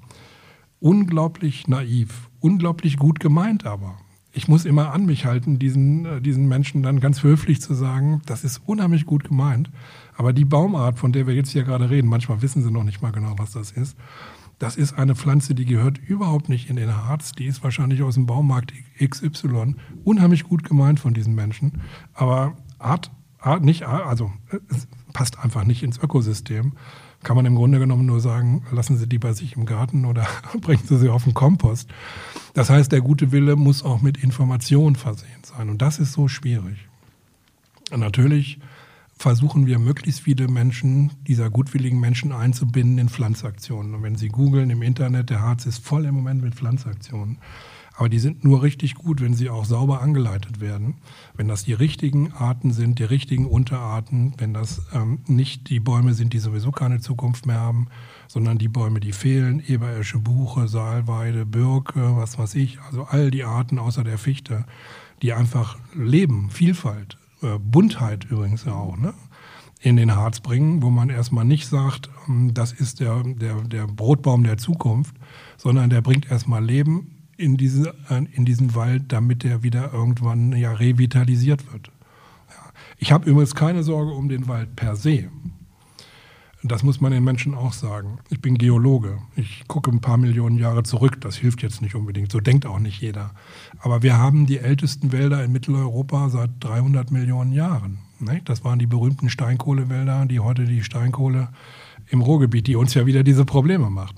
Unglaublich 0.82 1.70
naiv, 1.70 2.30
unglaublich 2.42 2.98
gut 2.98 3.22
gemeint 3.22 3.66
aber. 3.66 3.98
Ich 4.34 4.50
muss 4.50 4.66
immer 4.66 4.92
an 4.92 5.06
mich 5.06 5.26
halten, 5.26 5.58
diesen, 5.60 6.06
äh, 6.06 6.22
diesen 6.22 6.50
Menschen 6.50 6.84
dann 6.84 7.00
ganz 7.00 7.24
höflich 7.24 7.62
zu 7.62 7.74
sagen, 7.74 8.22
das 8.26 8.44
ist 8.44 8.62
unheimlich 8.66 9.06
gut 9.06 9.24
gemeint, 9.24 9.72
aber 10.18 10.34
die 10.34 10.44
Baumart, 10.44 11.00
von 11.00 11.14
der 11.14 11.28
wir 11.28 11.34
jetzt 11.34 11.52
hier 11.52 11.64
gerade 11.64 11.90
reden, 11.90 12.10
manchmal 12.10 12.42
wissen 12.42 12.62
sie 12.62 12.72
noch 12.72 12.84
nicht 12.84 13.02
mal 13.02 13.12
genau, 13.12 13.36
was 13.38 13.52
das 13.52 13.72
ist, 13.72 13.96
das 14.60 14.78
ist 14.78 14.94
eine 14.98 15.16
Pflanze, 15.16 15.54
die 15.54 15.66
gehört 15.66 15.98
überhaupt 15.98 16.50
nicht 16.50 16.70
in 16.70 16.78
den 16.78 16.96
Harz. 16.96 17.34
Die 17.34 17.46
ist 17.46 17.64
wahrscheinlich 17.64 18.04
aus 18.04 18.16
dem 18.16 18.26
Baumarkt 18.26 18.74
XY. 19.04 19.76
Unheimlich 20.04 20.44
gut 20.44 20.64
gemeint 20.64 21.00
von 21.00 21.14
diesen 21.14 21.36
Menschen. 21.36 21.82
Aber 22.14 22.56
Art, 22.80 23.12
Art 23.40 23.64
nicht, 23.64 23.84
also 23.84 24.32
es 24.70 24.88
passt 25.14 25.40
einfach 25.40 25.66
nicht 25.66 25.84
ins 25.84 25.98
Ökosystem. 25.98 26.74
Kann 27.24 27.36
man 27.36 27.46
im 27.46 27.56
Grunde 27.56 27.80
genommen 27.80 28.06
nur 28.06 28.20
sagen, 28.20 28.64
lassen 28.72 28.98
Sie 28.98 29.08
die 29.08 29.18
bei 29.18 29.34
sich 29.34 29.56
im 29.56 29.66
Garten 29.66 30.06
oder 30.06 30.28
bringen 30.62 30.84
Sie 30.86 30.98
sie 30.98 31.10
auf 31.10 31.24
den 31.24 31.34
Kompost. 31.34 31.90
Das 32.54 32.70
heißt, 32.70 32.92
der 32.92 33.02
gute 33.02 33.32
Wille 33.32 33.56
muss 33.56 33.84
auch 33.84 34.02
mit 34.02 34.18
Information 34.18 34.96
versehen 34.96 35.44
sein. 35.44 35.70
Und 35.70 35.82
das 35.82 36.00
ist 36.00 36.14
so 36.14 36.28
schwierig. 36.28 36.88
Und 37.92 38.00
natürlich 38.00 38.60
versuchen 39.26 39.66
wir 39.66 39.80
möglichst 39.80 40.22
viele 40.22 40.48
Menschen, 40.48 41.10
dieser 41.26 41.50
gutwilligen 41.50 42.00
Menschen 42.00 42.32
einzubinden 42.32 43.00
in 43.00 43.10
Pflanzaktionen. 43.10 43.96
Und 43.96 44.04
wenn 44.04 44.16
Sie 44.16 44.28
googeln 44.28 44.70
im 44.70 44.84
Internet, 44.84 45.32
der 45.32 45.42
Harz 45.42 45.66
ist 45.66 45.84
voll 45.84 46.06
im 46.06 46.14
Moment 46.14 46.44
mit 46.44 46.54
Pflanzaktionen. 46.54 47.40
Aber 47.96 48.08
die 48.08 48.20
sind 48.20 48.44
nur 48.44 48.62
richtig 48.62 48.94
gut, 48.94 49.22
wenn 49.22 49.34
sie 49.34 49.50
auch 49.50 49.66
sauber 49.66 50.04
angeleitet 50.04 50.60
werden. 50.60 50.98
Wenn 51.36 51.48
das 51.48 51.64
die 51.64 51.74
richtigen 51.74 52.34
Arten 52.34 52.72
sind, 52.72 53.00
die 53.00 53.04
richtigen 53.04 53.48
Unterarten, 53.48 54.36
wenn 54.38 54.54
das 54.54 54.84
ähm, 54.94 55.18
nicht 55.26 55.72
die 55.72 55.80
Bäume 55.80 56.14
sind, 56.14 56.34
die 56.34 56.40
sowieso 56.40 56.70
keine 56.70 57.00
Zukunft 57.00 57.48
mehr 57.48 57.60
haben, 57.60 57.88
sondern 58.28 58.60
die 58.60 58.68
Bäume, 58.68 59.00
die 59.00 59.12
fehlen, 59.12 59.60
Eberesche, 59.66 60.20
Buche, 60.20 60.68
Saalweide, 60.68 61.48
Birke, 61.48 62.16
was 62.16 62.38
weiß 62.38 62.54
ich, 62.54 62.80
also 62.82 63.06
all 63.06 63.32
die 63.32 63.44
Arten 63.44 63.80
außer 63.80 64.04
der 64.04 64.20
Fichte, 64.20 64.66
die 65.24 65.34
einfach 65.34 65.80
leben, 65.96 66.52
Vielfalt, 66.52 67.18
äh, 67.42 67.58
Buntheit 67.60 68.26
übrigens 68.26 68.66
ja 68.66 68.74
auch, 68.74 68.98
ne? 68.98 69.14
in 69.82 69.98
den 69.98 70.16
Harz 70.16 70.40
bringen, 70.40 70.82
wo 70.82 70.90
man 70.90 71.10
erstmal 71.10 71.46
nicht 71.46 71.68
sagt, 71.68 72.10
ähm, 72.28 72.54
das 72.54 72.72
ist 72.74 73.00
der, 73.00 73.24
der, 73.24 73.62
der 73.62 73.88
Brotbaum 73.88 74.44
der 74.44 74.58
Zukunft, 74.58 75.16
sondern 75.58 75.90
der 75.90 76.02
bringt 76.02 76.30
erstmal 76.32 76.64
Leben 76.64 77.16
in, 77.38 77.58
diese, 77.58 77.94
äh, 78.10 78.26
in 78.34 78.46
diesen 78.46 78.74
Wald, 78.76 79.04
damit 79.10 79.44
der 79.44 79.64
wieder 79.64 79.94
irgendwann 79.94 80.54
ja 80.54 80.72
revitalisiert 80.72 81.72
wird. 81.72 81.92
Ja. 82.50 82.72
Ich 82.98 83.12
habe 83.12 83.30
übrigens 83.30 83.54
keine 83.54 83.84
Sorge 83.84 84.12
um 84.14 84.28
den 84.28 84.48
Wald 84.48 84.76
per 84.76 84.96
se. 84.96 85.30
Das 86.68 86.82
muss 86.82 87.00
man 87.00 87.12
den 87.12 87.24
Menschen 87.24 87.54
auch 87.54 87.74
sagen. 87.74 88.18
Ich 88.30 88.42
bin 88.42 88.58
Geologe. 88.58 89.20
Ich 89.36 89.68
gucke 89.68 89.92
ein 89.92 90.02
paar 90.02 90.18
Millionen 90.18 90.58
Jahre 90.58 90.82
zurück. 90.82 91.22
Das 91.22 91.36
hilft 91.36 91.62
jetzt 91.62 91.84
nicht 91.84 91.94
unbedingt. 91.94 92.32
So 92.32 92.40
denkt 92.40 92.66
auch 92.66 92.80
nicht 92.80 93.00
jeder. 93.02 93.36
Aber 93.78 94.02
wir 94.02 94.18
haben 94.18 94.48
die 94.48 94.58
ältesten 94.58 95.12
Wälder 95.12 95.44
in 95.44 95.52
Mitteleuropa 95.52 96.30
seit 96.30 96.50
300 96.62 97.12
Millionen 97.12 97.52
Jahren. 97.52 98.00
Das 98.46 98.64
waren 98.64 98.80
die 98.80 98.88
berühmten 98.88 99.30
Steinkohlewälder, 99.30 100.26
die 100.26 100.40
heute 100.40 100.66
die 100.66 100.84
Steinkohle 100.84 101.50
im 102.08 102.22
Ruhrgebiet, 102.22 102.66
die 102.66 102.76
uns 102.76 102.96
ja 102.96 103.06
wieder 103.06 103.22
diese 103.22 103.46
Probleme 103.46 103.92
macht. 103.92 104.16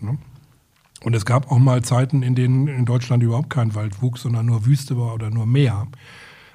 Und 1.04 1.14
es 1.14 1.26
gab 1.26 1.52
auch 1.52 1.60
mal 1.60 1.84
Zeiten, 1.84 2.24
in 2.24 2.34
denen 2.34 2.70
in 2.70 2.86
Deutschland 2.86 3.24
überhaupt 3.24 3.50
kein 3.50 3.76
Wald 3.76 4.02
wuchs, 4.02 4.22
sondern 4.22 4.46
nur 4.46 4.66
Wüste 4.66 4.98
war 4.98 5.14
oder 5.14 5.30
nur 5.32 5.46
Meer. 5.48 5.88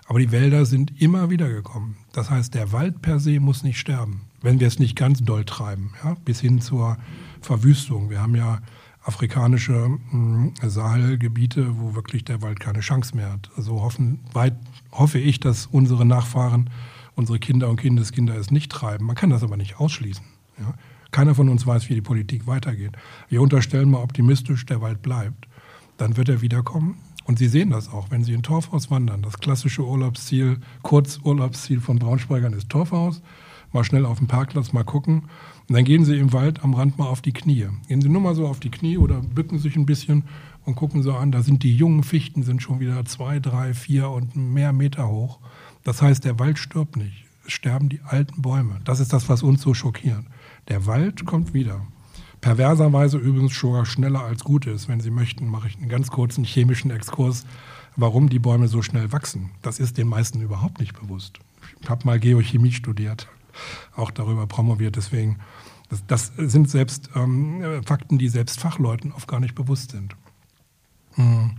Aber 0.07 0.20
die 0.20 0.33
Wälder 0.33 0.64
sind 0.64 1.02
immer 1.02 1.28
wieder 1.28 1.50
gekommen. 1.50 1.98
Das 2.14 2.31
heißt, 2.31 2.55
der 2.55 2.72
Wald 2.72 3.02
per 3.02 3.20
se 3.20 3.40
muss 3.40 3.62
nicht 3.62 3.78
sterben 3.78 4.22
wenn 4.42 4.61
wir 4.61 4.66
es 4.66 4.78
nicht 4.78 4.96
ganz 4.96 5.20
doll 5.20 5.44
treiben, 5.44 5.94
ja, 6.05 6.14
bis 6.24 6.40
hin 6.40 6.61
zur 6.61 6.98
Verwüstung. 7.40 8.11
Wir 8.11 8.20
haben 8.20 8.35
ja 8.35 8.61
afrikanische 9.05 9.72
mh, 9.72 9.98
hm, 10.11 10.55
Sahelgebiete, 10.62 11.78
wo 11.78 11.94
wirklich 11.94 12.24
der 12.24 12.42
Wald 12.42 12.61
keine 12.61 12.81
Chance 12.81 13.16
mehr 13.16 13.33
hat. 13.33 13.50
Also 13.57 13.81
hoffen, 13.81 14.20
weit, 14.33 14.55
hoffe 14.92 15.18
ich, 15.18 15.40
dass 15.40 15.66
unsere 15.66 16.05
Nachfahren, 16.05 16.70
unsere 17.14 17.38
Kinder 17.38 17.68
und 17.68 17.81
Kindeskinder 17.81 18.37
es 18.37 18.50
nicht 18.50 18.70
treiben. 18.70 19.07
Man 19.07 19.16
kann 19.16 19.31
das 19.31 19.42
aber 19.42 19.57
nicht 19.57 19.78
ausschließen. 19.78 20.24
Ja. 20.59 20.74
Keiner 21.11 21.35
von 21.35 21.48
uns 21.48 21.66
weiß, 21.66 21.88
wie 21.90 21.94
die 21.94 22.00
Politik 22.00 22.46
weitergeht. 22.46 22.92
Wir 23.28 23.42
unterstellen 23.42 23.90
mal 23.90 24.02
optimistisch, 24.02 24.64
der 24.66 24.81
Wald 24.81 25.02
bleibt. 25.02 25.46
Dann 25.98 26.16
wird 26.16 26.28
er 26.28 26.40
wiederkommen. 26.40 26.96
Und 27.24 27.38
Sie 27.38 27.48
sehen 27.48 27.70
das 27.70 27.88
auch, 27.88 28.11
wenn 28.11 28.24
Sie 28.24 28.33
in 28.33 28.42
Torfhaus 28.42 28.90
wandern. 28.90 29.22
Das 29.22 29.38
klassische 29.38 29.85
Urlaubsziel, 29.87 30.59
Kurzurlaubsziel 30.83 31.81
von 31.81 31.98
Braunschweigern 31.98 32.52
ist 32.52 32.68
Torfhaus 32.70 33.22
mal 33.72 33.85
schnell 33.85 34.06
auf 34.06 34.18
den 34.18 34.28
Parkplatz 34.28 34.72
mal 34.72 34.85
gucken. 34.85 35.24
Und 35.68 35.76
dann 35.76 35.85
gehen 35.85 36.04
Sie 36.04 36.16
im 36.16 36.32
Wald 36.32 36.62
am 36.62 36.74
Rand 36.74 36.98
mal 36.98 37.06
auf 37.06 37.20
die 37.20 37.32
Knie. 37.32 37.68
Gehen 37.88 38.00
Sie 38.00 38.08
nur 38.08 38.20
mal 38.20 38.35
so 38.35 38.46
auf 38.46 38.61
die 38.61 38.70
Knie 38.70 38.98
oder 38.98 39.20
bücken 39.20 39.58
sich 39.58 39.76
ein 39.76 39.87
bisschen 39.87 40.24
und 40.64 40.74
gucken 40.74 41.02
so 41.02 41.14
an, 41.14 41.32
da 41.32 41.42
sind 41.42 41.62
die 41.62 41.76
jungen 41.76 42.04
Fichten 42.04 42.42
sind 42.42 42.62
schon 42.62 42.80
wieder 42.80 43.04
zwei, 43.04 43.40
drei, 43.40 43.74
vier 43.74 44.11
und 44.11 44.37
mehr 44.37 44.72
Meter 44.72 45.08
hoch. 45.08 45.38
Das 45.82 46.02
heißt, 46.02 46.24
der 46.24 46.38
Wald 46.38 46.58
stirbt 46.58 46.96
nicht. 46.96 47.24
Es 47.44 47.52
sterben 47.52 47.88
die 47.88 48.00
alten 48.04 48.42
Bäume. 48.42 48.80
Das 48.85 49.00
ist 49.00 49.12
das, 49.12 49.28
was 49.28 49.42
uns 49.42 49.62
so 49.62 49.74
schockiert. 49.74 50.22
Der 50.68 50.87
Wald 50.87 51.26
kommt 51.26 51.54
wieder. 51.54 51.85
Perverserweise 52.40 53.18
übrigens 53.18 53.58
sogar 53.58 53.87
schneller 53.87 54.22
als 54.22 54.44
gut 54.44 54.66
ist. 54.66 54.88
Wenn 54.88 55.00
Sie 55.00 55.11
möchten, 55.11 55.46
mache 55.46 55.68
ich 55.68 55.76
einen 55.76 55.88
ganz 55.88 56.11
kurzen 56.11 56.44
chemischen 56.44 56.90
Exkurs, 56.90 57.44
warum 57.96 58.28
die 58.28 58.38
Bäume 58.38 58.68
so 58.68 58.82
schnell 58.82 59.12
wachsen. 59.12 59.50
Das 59.62 59.80
ist 59.80 59.98
den 59.98 60.08
meisten 60.08 60.40
überhaupt 60.40 60.78
nicht 60.78 60.98
bewusst. 60.98 61.38
Ich 61.80 61.88
habe 61.88 62.06
mal 62.06 62.20
Geochemie 62.20 62.72
studiert 62.72 63.28
auch 63.96 64.10
darüber 64.10 64.46
promoviert. 64.46 64.96
Deswegen, 64.96 65.38
das, 65.88 66.06
das 66.06 66.32
sind 66.36 66.70
selbst 66.70 67.10
ähm, 67.14 67.82
Fakten, 67.84 68.18
die 68.18 68.28
selbst 68.28 68.60
Fachleuten 68.60 69.12
oft 69.12 69.28
gar 69.28 69.40
nicht 69.40 69.54
bewusst 69.54 69.92
sind. 69.92 70.16
Hm, 71.14 71.58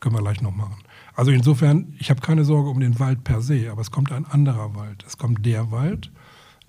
können 0.00 0.14
wir 0.14 0.22
gleich 0.22 0.40
noch 0.40 0.54
machen. 0.54 0.76
Also 1.14 1.30
insofern, 1.30 1.94
ich 1.98 2.10
habe 2.10 2.20
keine 2.20 2.44
Sorge 2.44 2.70
um 2.70 2.80
den 2.80 2.98
Wald 2.98 3.24
per 3.24 3.42
se, 3.42 3.70
aber 3.70 3.82
es 3.82 3.90
kommt 3.90 4.12
ein 4.12 4.24
anderer 4.24 4.74
Wald. 4.74 5.04
Es 5.06 5.18
kommt 5.18 5.44
der 5.44 5.70
Wald, 5.70 6.10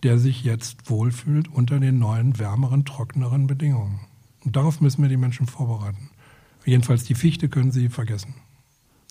der 0.03 0.19
sich 0.19 0.43
jetzt 0.43 0.89
wohlfühlt 0.89 1.47
unter 1.47 1.79
den 1.79 1.97
neuen, 1.97 2.37
wärmeren, 2.37 2.83
trockeneren 2.83 3.47
Bedingungen. 3.47 4.01
Und 4.43 4.55
darauf 4.55 4.81
müssen 4.81 5.01
wir 5.01 5.09
die 5.09 5.17
Menschen 5.17 5.47
vorbereiten. 5.47 6.09
Jedenfalls 6.65 7.03
die 7.05 7.15
Fichte 7.15 7.49
können 7.49 7.71
Sie 7.71 7.89
vergessen. 7.89 8.35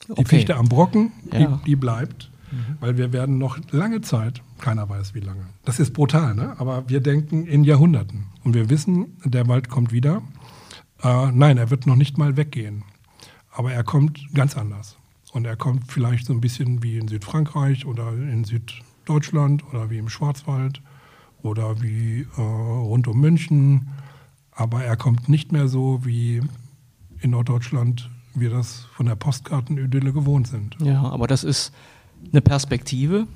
Die 0.08 0.12
okay. 0.12 0.24
Fichte 0.24 0.56
am 0.56 0.68
Brocken, 0.68 1.12
ja. 1.32 1.38
die, 1.38 1.64
die 1.64 1.76
bleibt. 1.76 2.30
Weil 2.80 2.96
wir 2.96 3.12
werden 3.12 3.38
noch 3.38 3.58
lange 3.70 4.00
Zeit, 4.00 4.42
keiner 4.58 4.88
weiß 4.88 5.14
wie 5.14 5.20
lange. 5.20 5.46
Das 5.64 5.80
ist 5.80 5.92
brutal, 5.92 6.34
ne? 6.34 6.54
aber 6.58 6.88
wir 6.88 7.00
denken 7.00 7.46
in 7.46 7.64
Jahrhunderten. 7.64 8.26
Und 8.44 8.54
wir 8.54 8.68
wissen, 8.70 9.16
der 9.24 9.48
Wald 9.48 9.68
kommt 9.68 9.92
wieder. 9.92 10.22
Äh, 11.02 11.32
nein, 11.32 11.58
er 11.58 11.70
wird 11.70 11.86
noch 11.86 11.96
nicht 11.96 12.18
mal 12.18 12.36
weggehen. 12.36 12.84
Aber 13.50 13.72
er 13.72 13.84
kommt 13.84 14.34
ganz 14.34 14.56
anders. 14.56 14.96
Und 15.32 15.46
er 15.46 15.56
kommt 15.56 15.90
vielleicht 15.90 16.26
so 16.26 16.32
ein 16.32 16.40
bisschen 16.40 16.82
wie 16.82 16.98
in 16.98 17.08
Südfrankreich 17.08 17.86
oder 17.86 18.12
in 18.12 18.44
Süddeutschland 18.44 19.64
oder 19.70 19.88
wie 19.90 19.98
im 19.98 20.08
Schwarzwald 20.08 20.82
oder 21.42 21.80
wie 21.80 22.26
äh, 22.36 22.40
rund 22.40 23.08
um 23.08 23.20
München. 23.20 23.88
Aber 24.50 24.84
er 24.84 24.96
kommt 24.96 25.28
nicht 25.28 25.52
mehr 25.52 25.68
so 25.68 26.04
wie 26.04 26.42
in 27.20 27.30
Norddeutschland 27.30 28.10
wir 28.34 28.50
das 28.50 28.86
von 28.94 29.06
der 29.06 29.14
Postkartenidylle 29.14 30.12
gewohnt 30.12 30.48
sind. 30.48 30.76
Ja, 30.80 31.02
aber 31.02 31.26
das 31.26 31.44
ist 31.44 31.72
eine 32.30 32.40
Perspektive, 32.40 33.26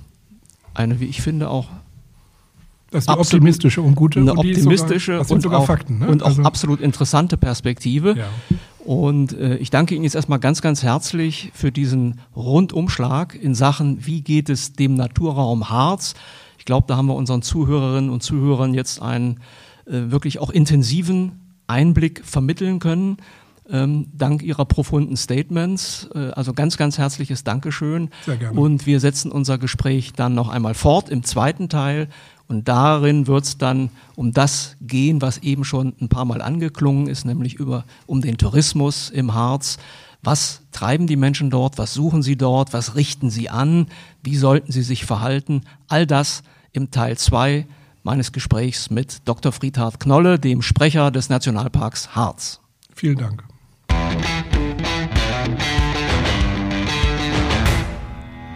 eine, 0.74 1.00
wie 1.00 1.06
ich 1.06 1.22
finde, 1.22 1.50
auch 1.50 1.68
das 2.90 3.02
ist 3.02 3.08
die 3.08 3.18
optimistische 3.18 3.82
und 3.82 3.94
gute. 3.96 4.20
Eine 4.20 4.32
und 4.32 4.38
optimistische 4.38 5.18
sogar, 5.18 5.30
und, 5.30 5.40
sogar 5.40 5.60
auch, 5.60 5.66
Fakten, 5.66 5.98
ne? 5.98 6.08
und 6.08 6.22
auch 6.22 6.28
also, 6.28 6.42
absolut 6.42 6.80
interessante 6.80 7.36
Perspektive. 7.36 8.16
Ja. 8.16 8.28
Und 8.84 9.32
äh, 9.32 9.56
ich 9.56 9.70
danke 9.70 9.96
Ihnen 9.96 10.04
jetzt 10.04 10.14
erstmal 10.14 10.38
ganz, 10.38 10.62
ganz 10.62 10.84
herzlich 10.84 11.50
für 11.52 11.72
diesen 11.72 12.20
Rundumschlag 12.36 13.34
in 13.34 13.56
Sachen, 13.56 14.06
wie 14.06 14.22
geht 14.22 14.48
es 14.48 14.74
dem 14.74 14.94
Naturraum 14.94 15.68
Harz. 15.68 16.14
Ich 16.58 16.64
glaube, 16.64 16.86
da 16.86 16.96
haben 16.96 17.06
wir 17.06 17.16
unseren 17.16 17.42
Zuhörerinnen 17.42 18.10
und 18.10 18.22
Zuhörern 18.22 18.72
jetzt 18.74 19.02
einen 19.02 19.40
äh, 19.86 20.10
wirklich 20.10 20.38
auch 20.38 20.50
intensiven 20.50 21.32
Einblick 21.66 22.22
vermitteln 22.24 22.78
können 22.78 23.16
ähm, 23.70 24.06
dank 24.16 24.42
Ihrer 24.42 24.64
profunden 24.64 25.16
Statements. 25.16 26.08
Äh, 26.14 26.30
also 26.30 26.52
ganz, 26.52 26.76
ganz 26.76 26.98
herzliches 26.98 27.44
Dankeschön. 27.44 28.10
Sehr 28.24 28.36
gerne. 28.36 28.58
Und 28.58 28.86
wir 28.86 29.00
setzen 29.00 29.32
unser 29.32 29.58
Gespräch 29.58 30.12
dann 30.12 30.34
noch 30.34 30.48
einmal 30.48 30.74
fort 30.74 31.08
im 31.08 31.22
zweiten 31.22 31.68
Teil. 31.68 32.08
Und 32.48 32.68
darin 32.68 33.26
wird 33.26 33.44
es 33.44 33.58
dann 33.58 33.90
um 34.14 34.32
das 34.32 34.76
gehen, 34.80 35.20
was 35.20 35.38
eben 35.38 35.64
schon 35.64 35.94
ein 36.00 36.08
paar 36.08 36.24
Mal 36.24 36.40
angeklungen 36.40 37.08
ist, 37.08 37.24
nämlich 37.24 37.54
über, 37.54 37.84
um 38.06 38.20
den 38.20 38.38
Tourismus 38.38 39.10
im 39.10 39.34
Harz. 39.34 39.78
Was 40.22 40.62
treiben 40.72 41.06
die 41.06 41.16
Menschen 41.16 41.50
dort? 41.50 41.78
Was 41.78 41.94
suchen 41.94 42.22
sie 42.22 42.36
dort? 42.36 42.72
Was 42.72 42.94
richten 42.94 43.30
sie 43.30 43.50
an? 43.50 43.88
Wie 44.22 44.36
sollten 44.36 44.70
sie 44.72 44.82
sich 44.82 45.04
verhalten? 45.04 45.62
All 45.88 46.06
das 46.06 46.42
im 46.72 46.90
Teil 46.90 47.16
2 47.16 47.66
meines 48.02 48.30
Gesprächs 48.30 48.90
mit 48.90 49.22
Dr. 49.24 49.50
Friedhard 49.50 49.98
Knolle, 49.98 50.38
dem 50.38 50.62
Sprecher 50.62 51.10
des 51.10 51.28
Nationalparks 51.28 52.14
Harz. 52.14 52.60
Vielen 52.94 53.18
Dank. 53.18 53.44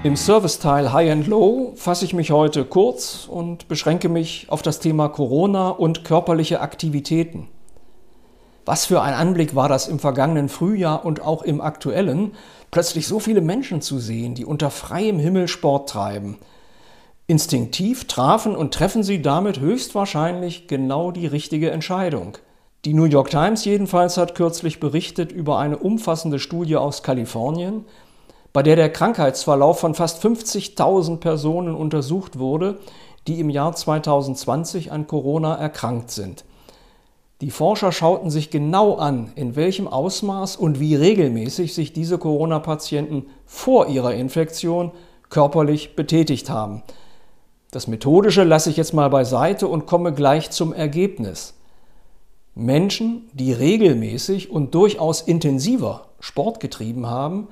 Im 0.02 0.16
Serviceteil 0.16 0.94
High 0.94 1.10
and 1.12 1.26
Low 1.26 1.74
fasse 1.76 2.06
ich 2.06 2.14
mich 2.14 2.30
heute 2.30 2.64
kurz 2.64 3.28
und 3.28 3.68
beschränke 3.68 4.08
mich 4.08 4.46
auf 4.48 4.62
das 4.62 4.78
Thema 4.78 5.10
Corona 5.10 5.68
und 5.68 6.04
körperliche 6.04 6.60
Aktivitäten. 6.60 7.48
Was 8.64 8.86
für 8.86 9.02
ein 9.02 9.12
Anblick 9.12 9.54
war 9.54 9.68
das 9.68 9.88
im 9.88 9.98
vergangenen 9.98 10.48
Frühjahr 10.48 11.04
und 11.04 11.20
auch 11.20 11.42
im 11.42 11.60
aktuellen, 11.60 12.32
plötzlich 12.70 13.06
so 13.06 13.20
viele 13.20 13.42
Menschen 13.42 13.82
zu 13.82 13.98
sehen, 13.98 14.34
die 14.34 14.46
unter 14.46 14.70
freiem 14.70 15.18
Himmel 15.18 15.48
Sport 15.48 15.90
treiben. 15.90 16.38
Instinktiv 17.26 18.06
trafen 18.06 18.56
und 18.56 18.72
treffen 18.72 19.02
sie 19.02 19.20
damit 19.20 19.60
höchstwahrscheinlich 19.60 20.66
genau 20.66 21.10
die 21.10 21.26
richtige 21.26 21.72
Entscheidung. 21.72 22.38
Die 22.86 22.94
New 22.94 23.04
York 23.04 23.28
Times 23.28 23.66
jedenfalls 23.66 24.16
hat 24.16 24.34
kürzlich 24.34 24.80
berichtet 24.80 25.30
über 25.30 25.58
eine 25.58 25.76
umfassende 25.76 26.38
Studie 26.38 26.76
aus 26.76 27.02
Kalifornien, 27.02 27.84
bei 28.52 28.62
der 28.62 28.76
der 28.76 28.90
Krankheitsverlauf 28.90 29.78
von 29.80 29.94
fast 29.94 30.24
50.000 30.24 31.18
Personen 31.18 31.74
untersucht 31.74 32.38
wurde, 32.38 32.78
die 33.26 33.38
im 33.38 33.50
Jahr 33.50 33.74
2020 33.74 34.92
an 34.92 35.06
Corona 35.06 35.54
erkrankt 35.54 36.10
sind. 36.10 36.44
Die 37.40 37.50
Forscher 37.50 37.90
schauten 37.90 38.30
sich 38.30 38.50
genau 38.50 38.96
an, 38.96 39.32
in 39.34 39.56
welchem 39.56 39.88
Ausmaß 39.88 40.56
und 40.56 40.78
wie 40.78 40.94
regelmäßig 40.94 41.74
sich 41.74 41.92
diese 41.92 42.18
Corona-Patienten 42.18 43.26
vor 43.46 43.86
ihrer 43.86 44.14
Infektion 44.14 44.92
körperlich 45.30 45.96
betätigt 45.96 46.50
haben. 46.50 46.82
Das 47.70 47.86
Methodische 47.86 48.42
lasse 48.42 48.68
ich 48.68 48.76
jetzt 48.76 48.92
mal 48.92 49.08
beiseite 49.08 49.68
und 49.68 49.86
komme 49.86 50.12
gleich 50.12 50.50
zum 50.50 50.72
Ergebnis. 50.72 51.54
Menschen, 52.54 53.30
die 53.32 53.52
regelmäßig 53.52 54.50
und 54.50 54.74
durchaus 54.74 55.22
intensiver 55.22 56.08
Sport 56.18 56.60
getrieben 56.60 57.06
haben, 57.06 57.48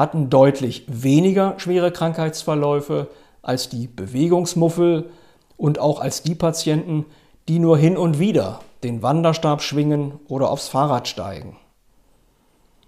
hatten 0.00 0.30
deutlich 0.30 0.84
weniger 0.88 1.58
schwere 1.58 1.92
Krankheitsverläufe 1.92 3.08
als 3.42 3.68
die 3.68 3.86
Bewegungsmuffel 3.86 5.10
und 5.58 5.78
auch 5.78 6.00
als 6.00 6.22
die 6.22 6.34
Patienten, 6.34 7.04
die 7.48 7.58
nur 7.58 7.76
hin 7.76 7.98
und 7.98 8.18
wieder 8.18 8.60
den 8.82 9.02
Wanderstab 9.02 9.60
schwingen 9.60 10.12
oder 10.26 10.50
aufs 10.50 10.68
Fahrrad 10.68 11.06
steigen. 11.06 11.58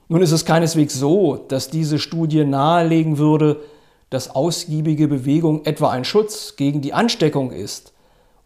Nun 0.09 0.23
ist 0.23 0.33
es 0.33 0.47
keineswegs 0.47 0.95
so, 0.95 1.37
dass 1.37 1.69
diese 1.69 1.99
Studie 1.99 2.47
nahelegen 2.47 3.19
würde, 3.19 3.61
dass 4.09 4.35
ausgiebige 4.35 5.07
Bewegung 5.07 5.67
etwa 5.67 5.91
ein 5.91 6.07
Schutz 6.07 6.57
gegen 6.57 6.81
die 6.81 6.95
Ansteckung 6.95 7.51
ist 7.51 7.93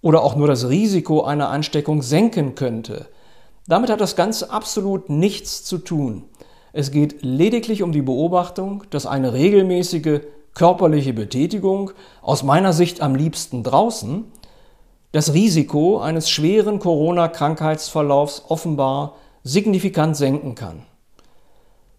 oder 0.02 0.22
auch 0.22 0.34
nur 0.34 0.48
das 0.48 0.68
Risiko 0.68 1.22
einer 1.22 1.50
Ansteckung 1.50 2.02
senken 2.02 2.56
könnte. 2.56 3.06
Damit 3.68 3.90
hat 3.90 4.00
das 4.00 4.16
Ganze 4.16 4.50
absolut 4.50 5.08
nichts 5.08 5.62
zu 5.62 5.78
tun. 5.78 6.24
Es 6.76 6.90
geht 6.90 7.22
lediglich 7.22 7.82
um 7.82 7.90
die 7.90 8.02
Beobachtung, 8.02 8.84
dass 8.90 9.06
eine 9.06 9.32
regelmäßige 9.32 10.20
körperliche 10.52 11.14
Betätigung, 11.14 11.92
aus 12.20 12.42
meiner 12.42 12.74
Sicht 12.74 13.00
am 13.00 13.14
liebsten 13.14 13.62
draußen, 13.62 14.26
das 15.12 15.32
Risiko 15.32 16.00
eines 16.00 16.28
schweren 16.28 16.78
Corona-Krankheitsverlaufs 16.78 18.42
offenbar 18.48 19.14
signifikant 19.42 20.18
senken 20.18 20.54
kann. 20.54 20.82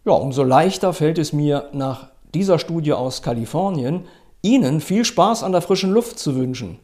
Ja, 0.06 0.12
umso 0.12 0.44
leichter 0.44 0.94
fällt 0.94 1.18
es 1.18 1.34
mir 1.34 1.70
nach 1.74 2.10
dieser 2.36 2.60
Studie 2.60 2.94
aus 2.94 3.24
Kalifornien, 3.24 4.06
Ihnen 4.44 4.80
viel 4.80 5.06
Spaß 5.06 5.42
an 5.42 5.54
der 5.54 5.62
frischen 5.62 5.90
Luft 5.90 6.20
zu 6.20 6.36
wünschen, 6.36 6.78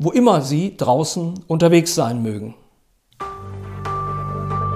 wo 0.00 0.10
immer 0.10 0.42
Sie 0.42 0.76
draußen 0.76 1.34
unterwegs 1.46 1.94
sein 1.94 2.24
mögen. 2.24 2.56